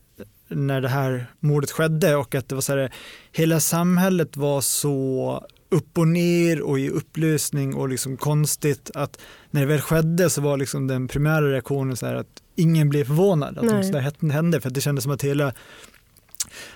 [0.49, 2.92] när det här mordet skedde och att det var så här,
[3.32, 9.18] hela samhället var så upp och ner och i upplösning och liksom konstigt att
[9.51, 13.05] när det väl skedde så var liksom den primära reaktionen så här att ingen blev
[13.05, 13.92] förvånad att Nej.
[13.92, 15.53] det här hände för att det kändes som att hela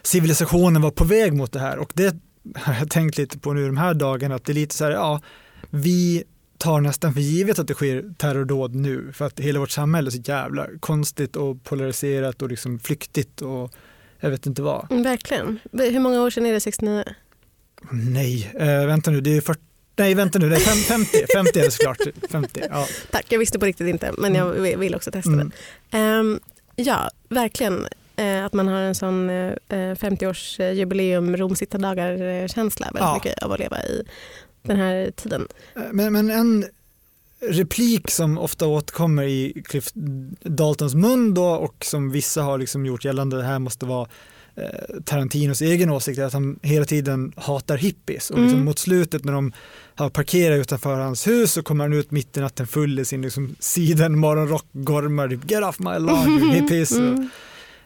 [0.02, 2.16] civilisationen var på väg mot det här och det
[2.54, 4.92] har jag tänkt lite på nu de här dagarna att det är lite så här,
[4.92, 5.20] ja,
[5.70, 6.24] vi
[6.62, 10.10] tar nästan för givet att det sker terrordåd nu för att hela vårt samhälle är
[10.10, 13.72] så jävla konstigt och polariserat och liksom flyktigt och
[14.20, 14.90] jag vet inte vad.
[14.90, 15.58] Mm, verkligen.
[15.72, 17.04] Hur många år sedan är det 69?
[17.90, 19.60] Nej, eh, vänta nu, det är 40,
[19.96, 21.98] nej vänta nu, det är fem- 50, 50 är det såklart.
[22.30, 22.86] 50, ja.
[23.10, 25.50] Tack, jag visste på riktigt inte men jag vill- vill också testa Mm.
[25.90, 25.98] det.
[25.98, 26.40] Ehm,
[26.76, 27.86] ja, verkligen.
[28.16, 29.52] Eh, att man har en sån eh,
[29.94, 33.14] 50-årsjubileum Romsittardagar-känsla väldigt Ja.
[33.14, 34.02] mycket av att leva i
[34.62, 35.46] den här tiden.
[35.92, 36.64] Men, men en
[37.40, 39.88] replik som ofta återkommer i Cliff
[40.44, 44.08] Daltons mun då och som vissa har liksom gjort gällande det här måste vara
[44.56, 48.64] eh, Tarantinos egen åsikt är att han hela tiden hatar hippies och liksom Mm.
[48.64, 49.52] mot slutet när de
[49.94, 53.22] har parkerat utanför hans hus så kommer han ut mitt i natten full i sin
[53.22, 56.92] liksom siden morgonrock gormar typ get off my lawn you hippies.
[56.98, 57.20] Mm.
[57.22, 57.26] Eh,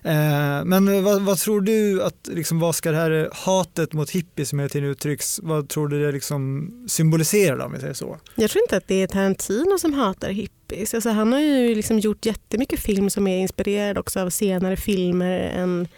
[0.07, 4.49] Eh, men vad, vad tror du att, liksom, vad ska det här hatet mot hippies
[4.49, 8.19] som hela tiden uttrycks, vad tror du det liksom symboliserar om vi säger så?
[8.35, 10.95] Jag tror inte att det är Tarantino som hatar hippies.
[10.95, 15.41] Alltså, han har ju liksom gjort jättemycket film som är inspirerad också av senare filmer
[15.41, 15.89] än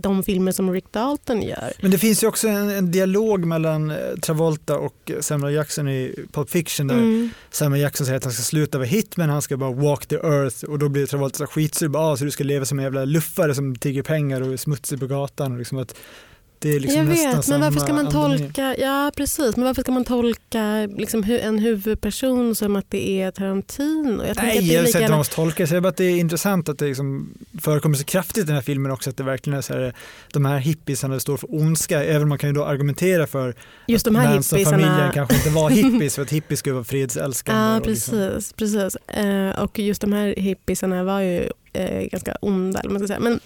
[0.00, 1.72] de filmer som Rick Dalton gör.
[1.80, 5.88] Men det finns ju också en, en dialog mellan eh, Travolta och eh, Samuel Jackson
[5.88, 7.30] i Pulp Fiction där Mm.
[7.50, 10.64] Samuel Jackson säger att han ska sluta vara hitman, han ska bara walk the earth
[10.64, 13.04] och då blir Travolta så skitsur, bara, ah, så du ska leva som en jävla
[13.04, 15.52] luffare som tigger pengar och är smutsig på gatan.
[15.52, 15.94] Och liksom att
[16.64, 20.86] liksom jag vet, men varför ska man tolka, ja precis, men varför ska man tolka
[20.96, 24.24] liksom hu- en huvudperson som att det är Tarantino?
[24.26, 25.80] Jag tänker att Nej, det är jag säger inte att man måste tolka jag säger
[25.80, 28.92] bara att det är intressant att det liksom förekommer så kraftigt i den här filmen
[28.92, 29.94] också, att det verkligen är så här,
[30.32, 33.54] de här hippiesarna står för ondska, även om man kan ju då argumentera för
[33.86, 35.12] just de här Manson-familjen hippiesarna.
[35.12, 37.60] kanske inte var hippies för att hippies skulle vara fredsälskande.
[37.62, 38.52] Ja, och liksom- precis.
[38.52, 38.96] precis.
[38.96, 42.80] Eh, och just de här hippiesarna var ju eh, ganska onda.
[42.80, 43.20] Eller man ska säga.
[43.20, 43.40] Men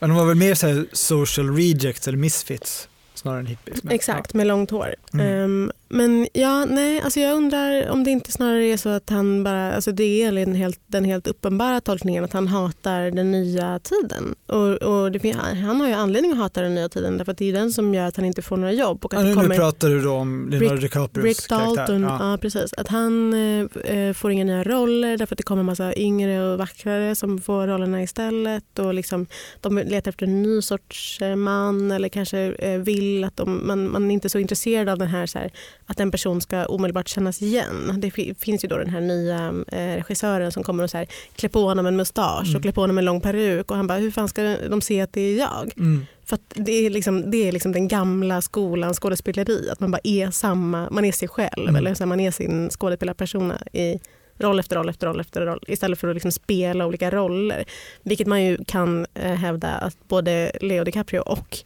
[0.00, 2.88] men de var väl mer så här social rejects eller misfits?
[3.18, 3.82] Snarare än hippies.
[3.82, 4.94] Men, Exakt, med långt hår.
[5.12, 5.26] Mm.
[5.26, 9.44] Ehm, men ja, nej, alltså jag undrar om det inte snarare är så att han
[9.44, 13.78] bara, alltså det är den helt, den helt uppenbara tolkningen att han hatar den nya
[13.78, 14.34] tiden.
[14.46, 17.48] Och, och det, han har ju anledning att hata den nya tiden därför att det
[17.48, 19.04] är den som gör att han inte får några jobb.
[19.04, 19.48] Och att Ja, nu, kommer...
[19.48, 22.30] nu pratar du om Leonardo DiCaprios Rick Dalton, ja.
[22.30, 22.38] Ja.
[22.40, 22.72] precis.
[22.72, 26.52] Att han eh, eh, får inga nya roller därför att det kommer en massa yngre
[26.52, 28.78] och vackrare som får rollerna istället.
[28.78, 29.26] Och liksom,
[29.60, 33.90] de letar efter en ny sorts eh, man eller kanske eh, vill att de, man,
[33.90, 35.50] man är inte så intresserad av den här, så här
[35.86, 37.94] att en person ska omedelbart kännas igen.
[37.98, 41.06] Det fi- finns ju då den här nya eh, regissören som kommer och så här,
[41.36, 42.56] klä på honom en mustasch Mm.
[42.56, 45.00] och klä på honom en lång peruk och han bara hur fan ska de se
[45.00, 45.70] att det är jag?
[45.76, 46.06] Mm.
[46.24, 49.70] För det är, liksom, det är liksom den gamla skolans skådespeleri.
[49.70, 51.62] Att man bara är samma, man är sig själv.
[51.68, 51.76] Mm.
[51.76, 53.98] Eller så här, man är sin skådespelarpersona i
[54.38, 55.64] roll efter roll efter roll efter roll.
[55.66, 57.64] Istället för att liksom spela olika roller.
[58.02, 61.58] Vilket man ju kan eh, hävda att både Leo DiCaprio och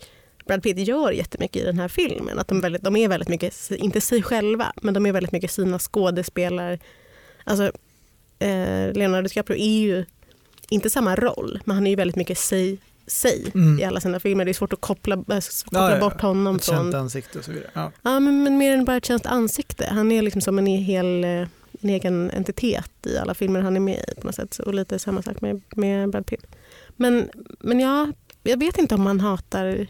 [0.52, 2.38] Brad Pitt gör jättemycket i den här filmen.
[2.38, 5.50] Att de, väldigt, de är väldigt mycket, inte sig själva, men de är väldigt mycket
[5.50, 6.78] sina skådespelar.
[7.44, 7.64] Alltså,
[8.38, 10.04] eh, Leonardo DiCaprio är ju
[10.68, 13.78] inte samma roll, men han är ju väldigt mycket sig, sig Mm.
[13.80, 14.44] i alla sina filmer.
[14.44, 15.40] Det är svårt att koppla, äh, koppla
[15.70, 16.94] Ja, ja, bort honom Ett känt från...
[16.94, 17.70] ansikte och så vidare.
[17.72, 17.92] Ja.
[18.02, 19.86] Ja, men, men mer än bara ett känt ansikte.
[19.90, 21.30] Han är liksom som en, hel, eh,
[21.80, 24.58] en egen entitet i alla filmer han är med i på något sätt.
[24.58, 26.46] Och lite samma sak med, med Brad Pitt.
[26.96, 27.30] Men,
[27.60, 29.86] men ja, jag vet inte om man hatar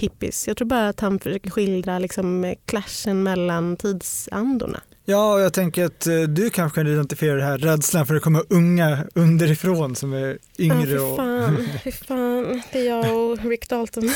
[0.00, 0.48] hippies.
[0.48, 4.80] Jag tror bara att han försöker skildra liksom, clashen mellan tidsandorna.
[5.04, 8.22] Ja, och jag tänker att eh, du kanske kan identifiera det här rädslan för att
[8.22, 10.86] komma unga underifrån som är Ja, yngre.
[10.86, 11.16] fy och...
[11.16, 12.62] fan, fy fan.
[12.72, 14.04] Det är jag och Rick Dalton.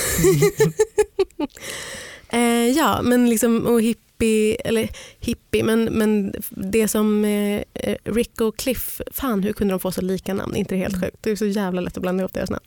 [2.28, 4.88] eh, ja, men liksom och hippie, eller
[5.20, 9.92] hippie, men, men det som eh, eh, Rick och Cliff, fan hur kunde de få
[9.92, 10.56] så lika namn?
[10.56, 11.16] Inte helt sjukt?
[11.20, 12.64] Det är så jävla lätt att blanda ihop deras namn.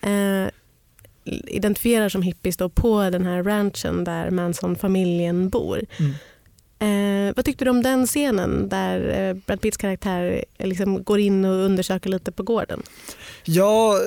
[0.00, 0.50] Eh,
[1.46, 5.80] identifierar som hippies då på den här ranchen där Manson-familjen bor.
[5.98, 6.12] Mm.
[6.78, 11.20] Eh, vad tyckte du om den scenen där eh, Brad Pitts karaktär eh, liksom går
[11.20, 12.82] in och undersöker lite på gården?
[13.44, 14.00] Ja,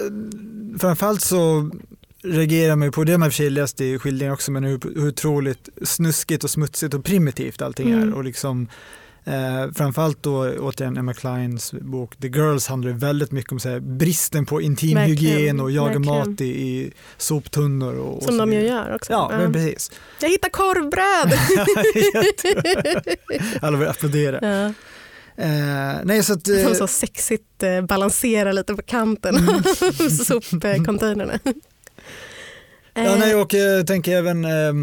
[0.79, 1.71] framförallt så
[2.23, 4.79] reagerar man ju på det man i och för läst i skildringen också, men hur,
[4.95, 8.09] hur otroligt snuskigt och smutsigt och primitivt allting Mm.
[8.09, 8.15] är.
[8.15, 8.67] Och liksom,
[9.29, 13.79] eh, framförallt då återigen Emma Kleins bok The Girls handlar väldigt mycket om så här,
[13.79, 17.93] bristen på intimhygien och jaga mat i, i soptunnor.
[17.93, 19.11] Och, och Som så de ju gör också.
[19.13, 19.91] Ja, men precis.
[20.21, 21.33] Jag hittar korvbröd!
[23.61, 24.39] Alla vill applådera.
[24.41, 24.73] ja.
[25.37, 29.49] Eh, nej, så att, eh, så sexigt eh, balanserar lite på kanten Mm.
[29.55, 29.61] av
[30.09, 31.39] sopcontainrarna.
[32.93, 34.73] Ja, nej, och jag tänker även, eh, eh,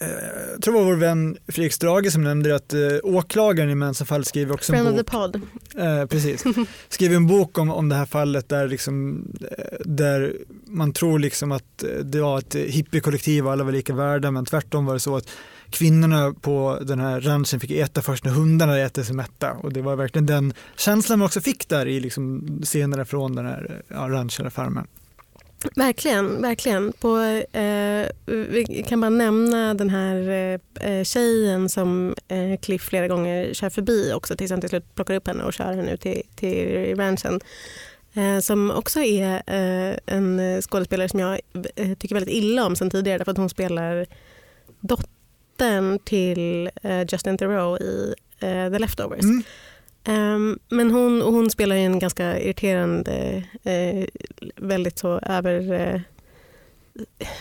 [0.00, 4.26] jag tror det var vår vän Fredrik Strage som nämnde att eh, åklagaren i Manson-fallet
[4.26, 5.06] skriver också en Friend of bok.
[5.06, 5.40] the pod.
[5.86, 6.44] Eh, precis.
[6.88, 9.24] Skriver en bok om, om det här fallet där, liksom,
[9.58, 10.36] eh, där
[10.66, 14.44] man tror liksom att eh, det var ett hippiekollektiv och alla var lika värda men
[14.44, 15.28] tvärtom var det så att
[15.70, 19.72] kvinnorna på den här ranchen fick äta först när hundarna hade ätit sig mätta och
[19.72, 23.82] det var verkligen den känslan man också fick där i liksom scenerna från den här
[23.88, 24.86] ja, ranchen eller farmen.
[25.76, 26.92] Verkligen, verkligen.
[26.92, 27.18] På,
[27.52, 33.54] eh, vi kan bara nämna den här eh, eh, tjejen som eh, Cliff flera gånger
[33.54, 36.22] kör förbi också tills han till slut plockar upp henne och kör henne ut till,
[36.36, 37.40] till ranchen.
[38.14, 41.40] Eh, som också är eh, en skådespelare som jag
[41.76, 44.06] eh, tycker väldigt illa om sen tidigare därför att hon spelar
[44.80, 49.24] dottern till eh, Justin Theroux i eh, The Leftovers.
[49.24, 49.42] Mm.
[50.04, 54.06] Ehm, men hon, hon spelar ju en ganska irriterande, eh,
[54.56, 55.72] väldigt så över...
[55.72, 56.00] Eh,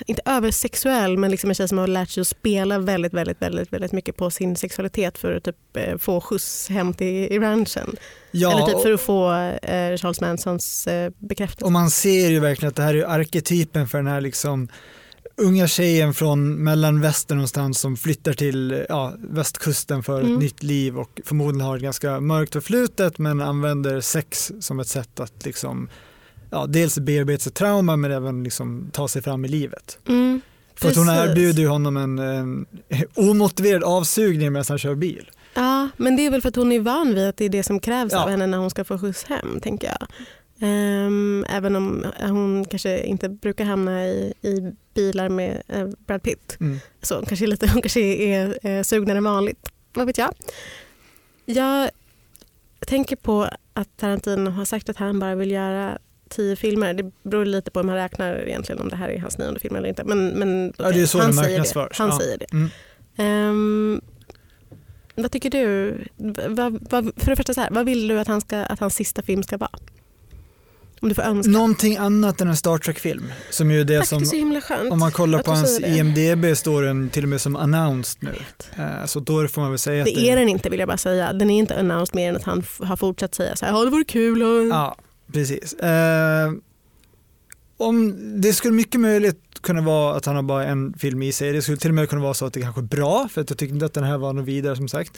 [0.05, 3.73] inte översexuell, men liksom en tjej som har lärt sig att spela väldigt, väldigt, väldigt,
[3.73, 7.95] väldigt mycket på sin sexualitet för att typ, eh, få skjuts hem till i ranchen.
[8.31, 9.29] Ja, Eller typ för att få
[9.97, 10.87] Charles Mansons
[11.17, 11.65] bekräftelse.
[11.65, 14.67] Och man ser ju verkligen att det här är arketypen för den här liksom
[15.37, 20.33] unga tjejen från mellanvästern någonstans som flyttar till ja, västkusten för Mm.
[20.33, 24.87] ett nytt liv och förmodligen har ett ganska mörkt förflutet men använder sex som ett
[24.87, 25.89] sätt att liksom
[26.49, 29.99] ja, dels bearbeta sitt trauma men även liksom ta sig fram i livet.
[30.07, 30.41] Mm,
[30.75, 32.65] För att hon erbjuder ju honom en, en
[33.15, 35.31] omotiverad avsugning medan han kör bil.
[35.53, 37.63] Ja, men det är väl för att hon är van vid att det är det
[37.63, 38.23] som krävs Ja.
[38.23, 40.07] av henne när hon ska få skjuts hem, tänker jag.
[40.59, 46.57] Ehm, även om hon kanske inte brukar hamna i, i bilar med eh, Brad Pitt.
[46.59, 46.79] Mm.
[47.01, 49.69] Så hon kanske, är lite, hon kanske är eh, sugnare än vanligt.
[49.93, 50.33] Vad vet jag?
[51.45, 51.89] Jag
[52.79, 55.97] tänker på att Tarantino har sagt att han bara vill göra
[56.29, 56.93] tio filmer.
[56.93, 59.75] Det beror lite på hur man räknar egentligen om det här är hans nionde film
[59.75, 60.03] eller inte.
[60.03, 61.95] Men, men Ja, det är så han säger det.
[61.97, 62.19] Han Ja.
[62.19, 62.45] säger det.
[62.51, 62.69] Mm.
[63.17, 64.01] Ehm,
[65.15, 65.97] vad tycker du?
[66.47, 68.95] Vad, vad, för det första, så här, vad vill du att, han ska, att hans
[68.95, 69.71] sista film ska vara?
[71.01, 71.51] Om du får önska.
[71.51, 74.35] Någonting annat än en Star Trek-film som ju är det Tack, som det är så
[74.35, 74.91] himla skönt.
[74.91, 75.87] Om man kollar på hans det.
[75.87, 78.35] IMDB står den till och med som announced nu.
[78.83, 80.97] Eh, Så då får man väl säga att Det är den inte vill jag bara
[80.97, 81.33] säga.
[81.33, 83.91] Den är inte announced mer än att han har fortsatt säga så här, ja det
[83.91, 84.67] vore kul och...
[84.67, 84.97] Ja,
[85.33, 85.73] precis.
[85.73, 86.51] Eh,
[87.77, 91.51] om, det skulle mycket möjligt kunna vara att han har bara en film i sig.
[91.53, 93.49] Det skulle till och med kunna vara så att det kanske är bra, för att
[93.49, 95.17] jag tyckte inte att den här var något vidare som sagt.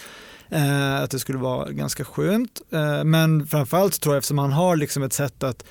[0.49, 2.61] Eh, att det skulle vara ganska skönt.
[2.71, 5.63] Eh, men framförallt tror jag eftersom han har liksom ett sätt att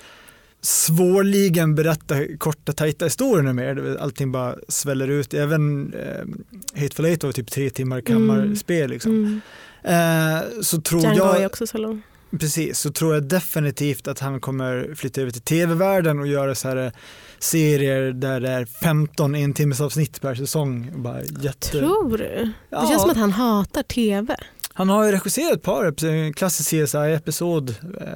[0.61, 4.01] svårligen berätta korta tajta historier numera.
[4.01, 5.35] Allting bara sväller ut.
[5.35, 8.91] Även eh, Hateful Eight var typ tre timmar kammarspel.
[8.91, 9.12] Liksom.
[9.12, 9.41] Mm.
[9.83, 11.41] Eh, så tror Django jag...
[11.43, 12.03] är också så lång.
[12.41, 16.68] Precis, så tror jag definitivt att han kommer flytta över till tv-världen och göra så
[16.68, 16.93] här eh,
[17.39, 20.91] serier där det är 15 en timmes avsnitt per säsong.
[20.97, 21.68] Bara jätte...
[21.70, 22.24] Tror du?
[22.24, 22.87] Det Ja.
[22.89, 24.37] känns som att han hatar tv.
[24.79, 27.70] Han har ju regisserat ett par, en klassisk CSI-episod.
[27.70, 28.07] Eh,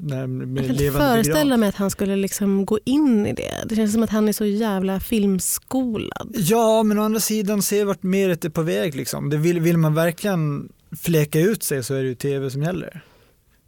[0.00, 3.52] Jag kan inte föreställa mig att han skulle liksom gå in i det.
[3.66, 6.34] Det känns som att han är så jävla filmskolad.
[6.38, 8.94] Ja, men å andra sidan se vart mer är på väg.
[8.94, 9.30] Liksom.
[9.30, 10.68] Det vill, vill man verkligen
[11.00, 13.02] fläka ut sig så är det ju tv som gäller.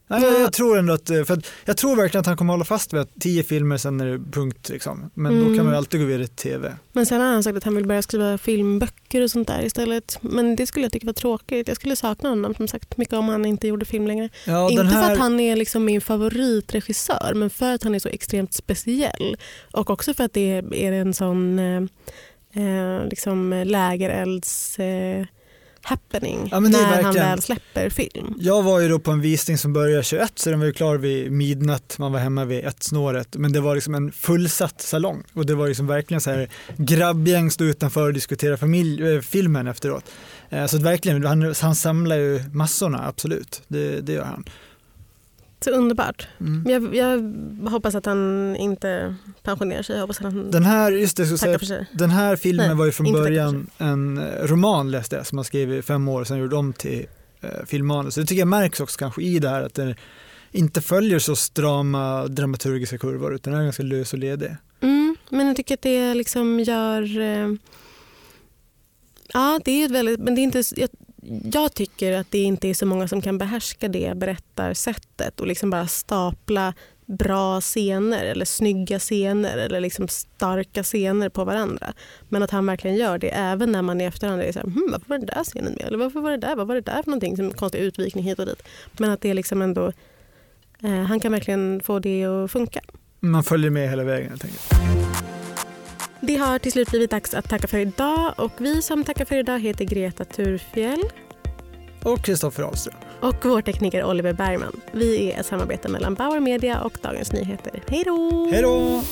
[0.06, 2.52] Nej, jag, jag tror ändå att, eh, för att, jag tror verkligen att han kommer
[2.52, 5.10] hålla fast vid att tio filmer sen är det punkt liksom.
[5.14, 5.56] Men då Mm.
[5.56, 6.76] kan man ju alltid gå vidare till tv.
[6.92, 10.18] Men sen har han sagt att han vill börja skriva filmböcker och sånt där istället.
[10.20, 11.68] Men det skulle jag tycka var tråkigt.
[11.68, 14.28] Jag skulle sakna honom som sagt mycket om han inte gjorde film längre.
[14.46, 17.98] Ja, inte här, för att han är liksom min favoritregissör men för att han är
[17.98, 19.36] så extremt speciell.
[19.72, 21.82] Och också för att det är, är en sån eh,
[22.64, 25.26] eh, liksom lägerelds eh,
[25.84, 28.34] happening Ja, när han väl släpper film.
[28.38, 30.96] Jag var ju då på en visning som började 21 så den var ju klar
[30.96, 33.36] vid midnatt, man var hemma vid ett snåret.
[33.36, 37.50] Men det var liksom en fullsatt salong och det var liksom verkligen så här grabbgäng
[37.50, 40.04] stod utanför och diskuterade familj, äh, filmen efteråt.
[40.50, 43.62] Eh, så att verkligen, han, han samlar ju massorna, absolut.
[43.68, 44.44] Det, det gör han.
[45.64, 46.28] Så underbart.
[46.40, 46.64] Mm.
[46.70, 47.20] Jag, jag
[47.70, 49.96] hoppas att han inte pensionerar sig.
[49.96, 52.76] Jag hoppas att han Den här, just det, tackar säga, för den här filmen Nej,
[52.76, 56.24] var ju från början en eh, roman läste jag som han skrev i fem år
[56.24, 57.06] sen gjorde om till
[57.40, 58.14] eh, filmmanus.
[58.14, 59.94] Så det tycker jag märks också kanske i det här att den
[60.50, 64.56] inte följer så strama dramaturgiska kurvor utan den är ganska lös och ledig.
[64.80, 67.20] Mm, men jag tycker att det liksom gör...
[67.20, 67.52] Eh,
[69.32, 70.20] ja, det är ett väldigt...
[70.20, 70.88] Men det är inte, jag,
[71.52, 75.70] jag tycker att det inte är så många som kan behärska det berättarsättet och liksom
[75.70, 76.74] bara stapla
[77.06, 81.92] bra scener eller snygga scener eller liksom starka scener på varandra.
[82.28, 84.88] Men att han verkligen gör det även när man i efterhand är så här, hm,
[84.90, 85.86] varför var den där scenen med?
[85.86, 86.56] Eller varför var det där?
[86.56, 87.36] Vad var det där för någonting?
[87.36, 88.62] Som konstig utvikning hit och dit.
[88.92, 89.92] Men att det är liksom ändå,
[90.82, 92.80] eh, han kan verkligen få det att funka.
[93.20, 95.33] Man följer med hela vägen helt enkelt.
[96.26, 99.36] Det har till slut blivit dags att tacka för idag och vi som tackar för
[99.36, 101.02] idag heter Greta Thurfjell
[102.02, 102.94] Och Kristoffer Ahlström.
[103.20, 104.80] och vår tekniker Oliver Bergman.
[104.92, 107.82] Vi är ett samarbete mellan Bauer Media och Dagens Nyheter.
[107.88, 108.48] Hej då!
[108.52, 109.02] Hej då!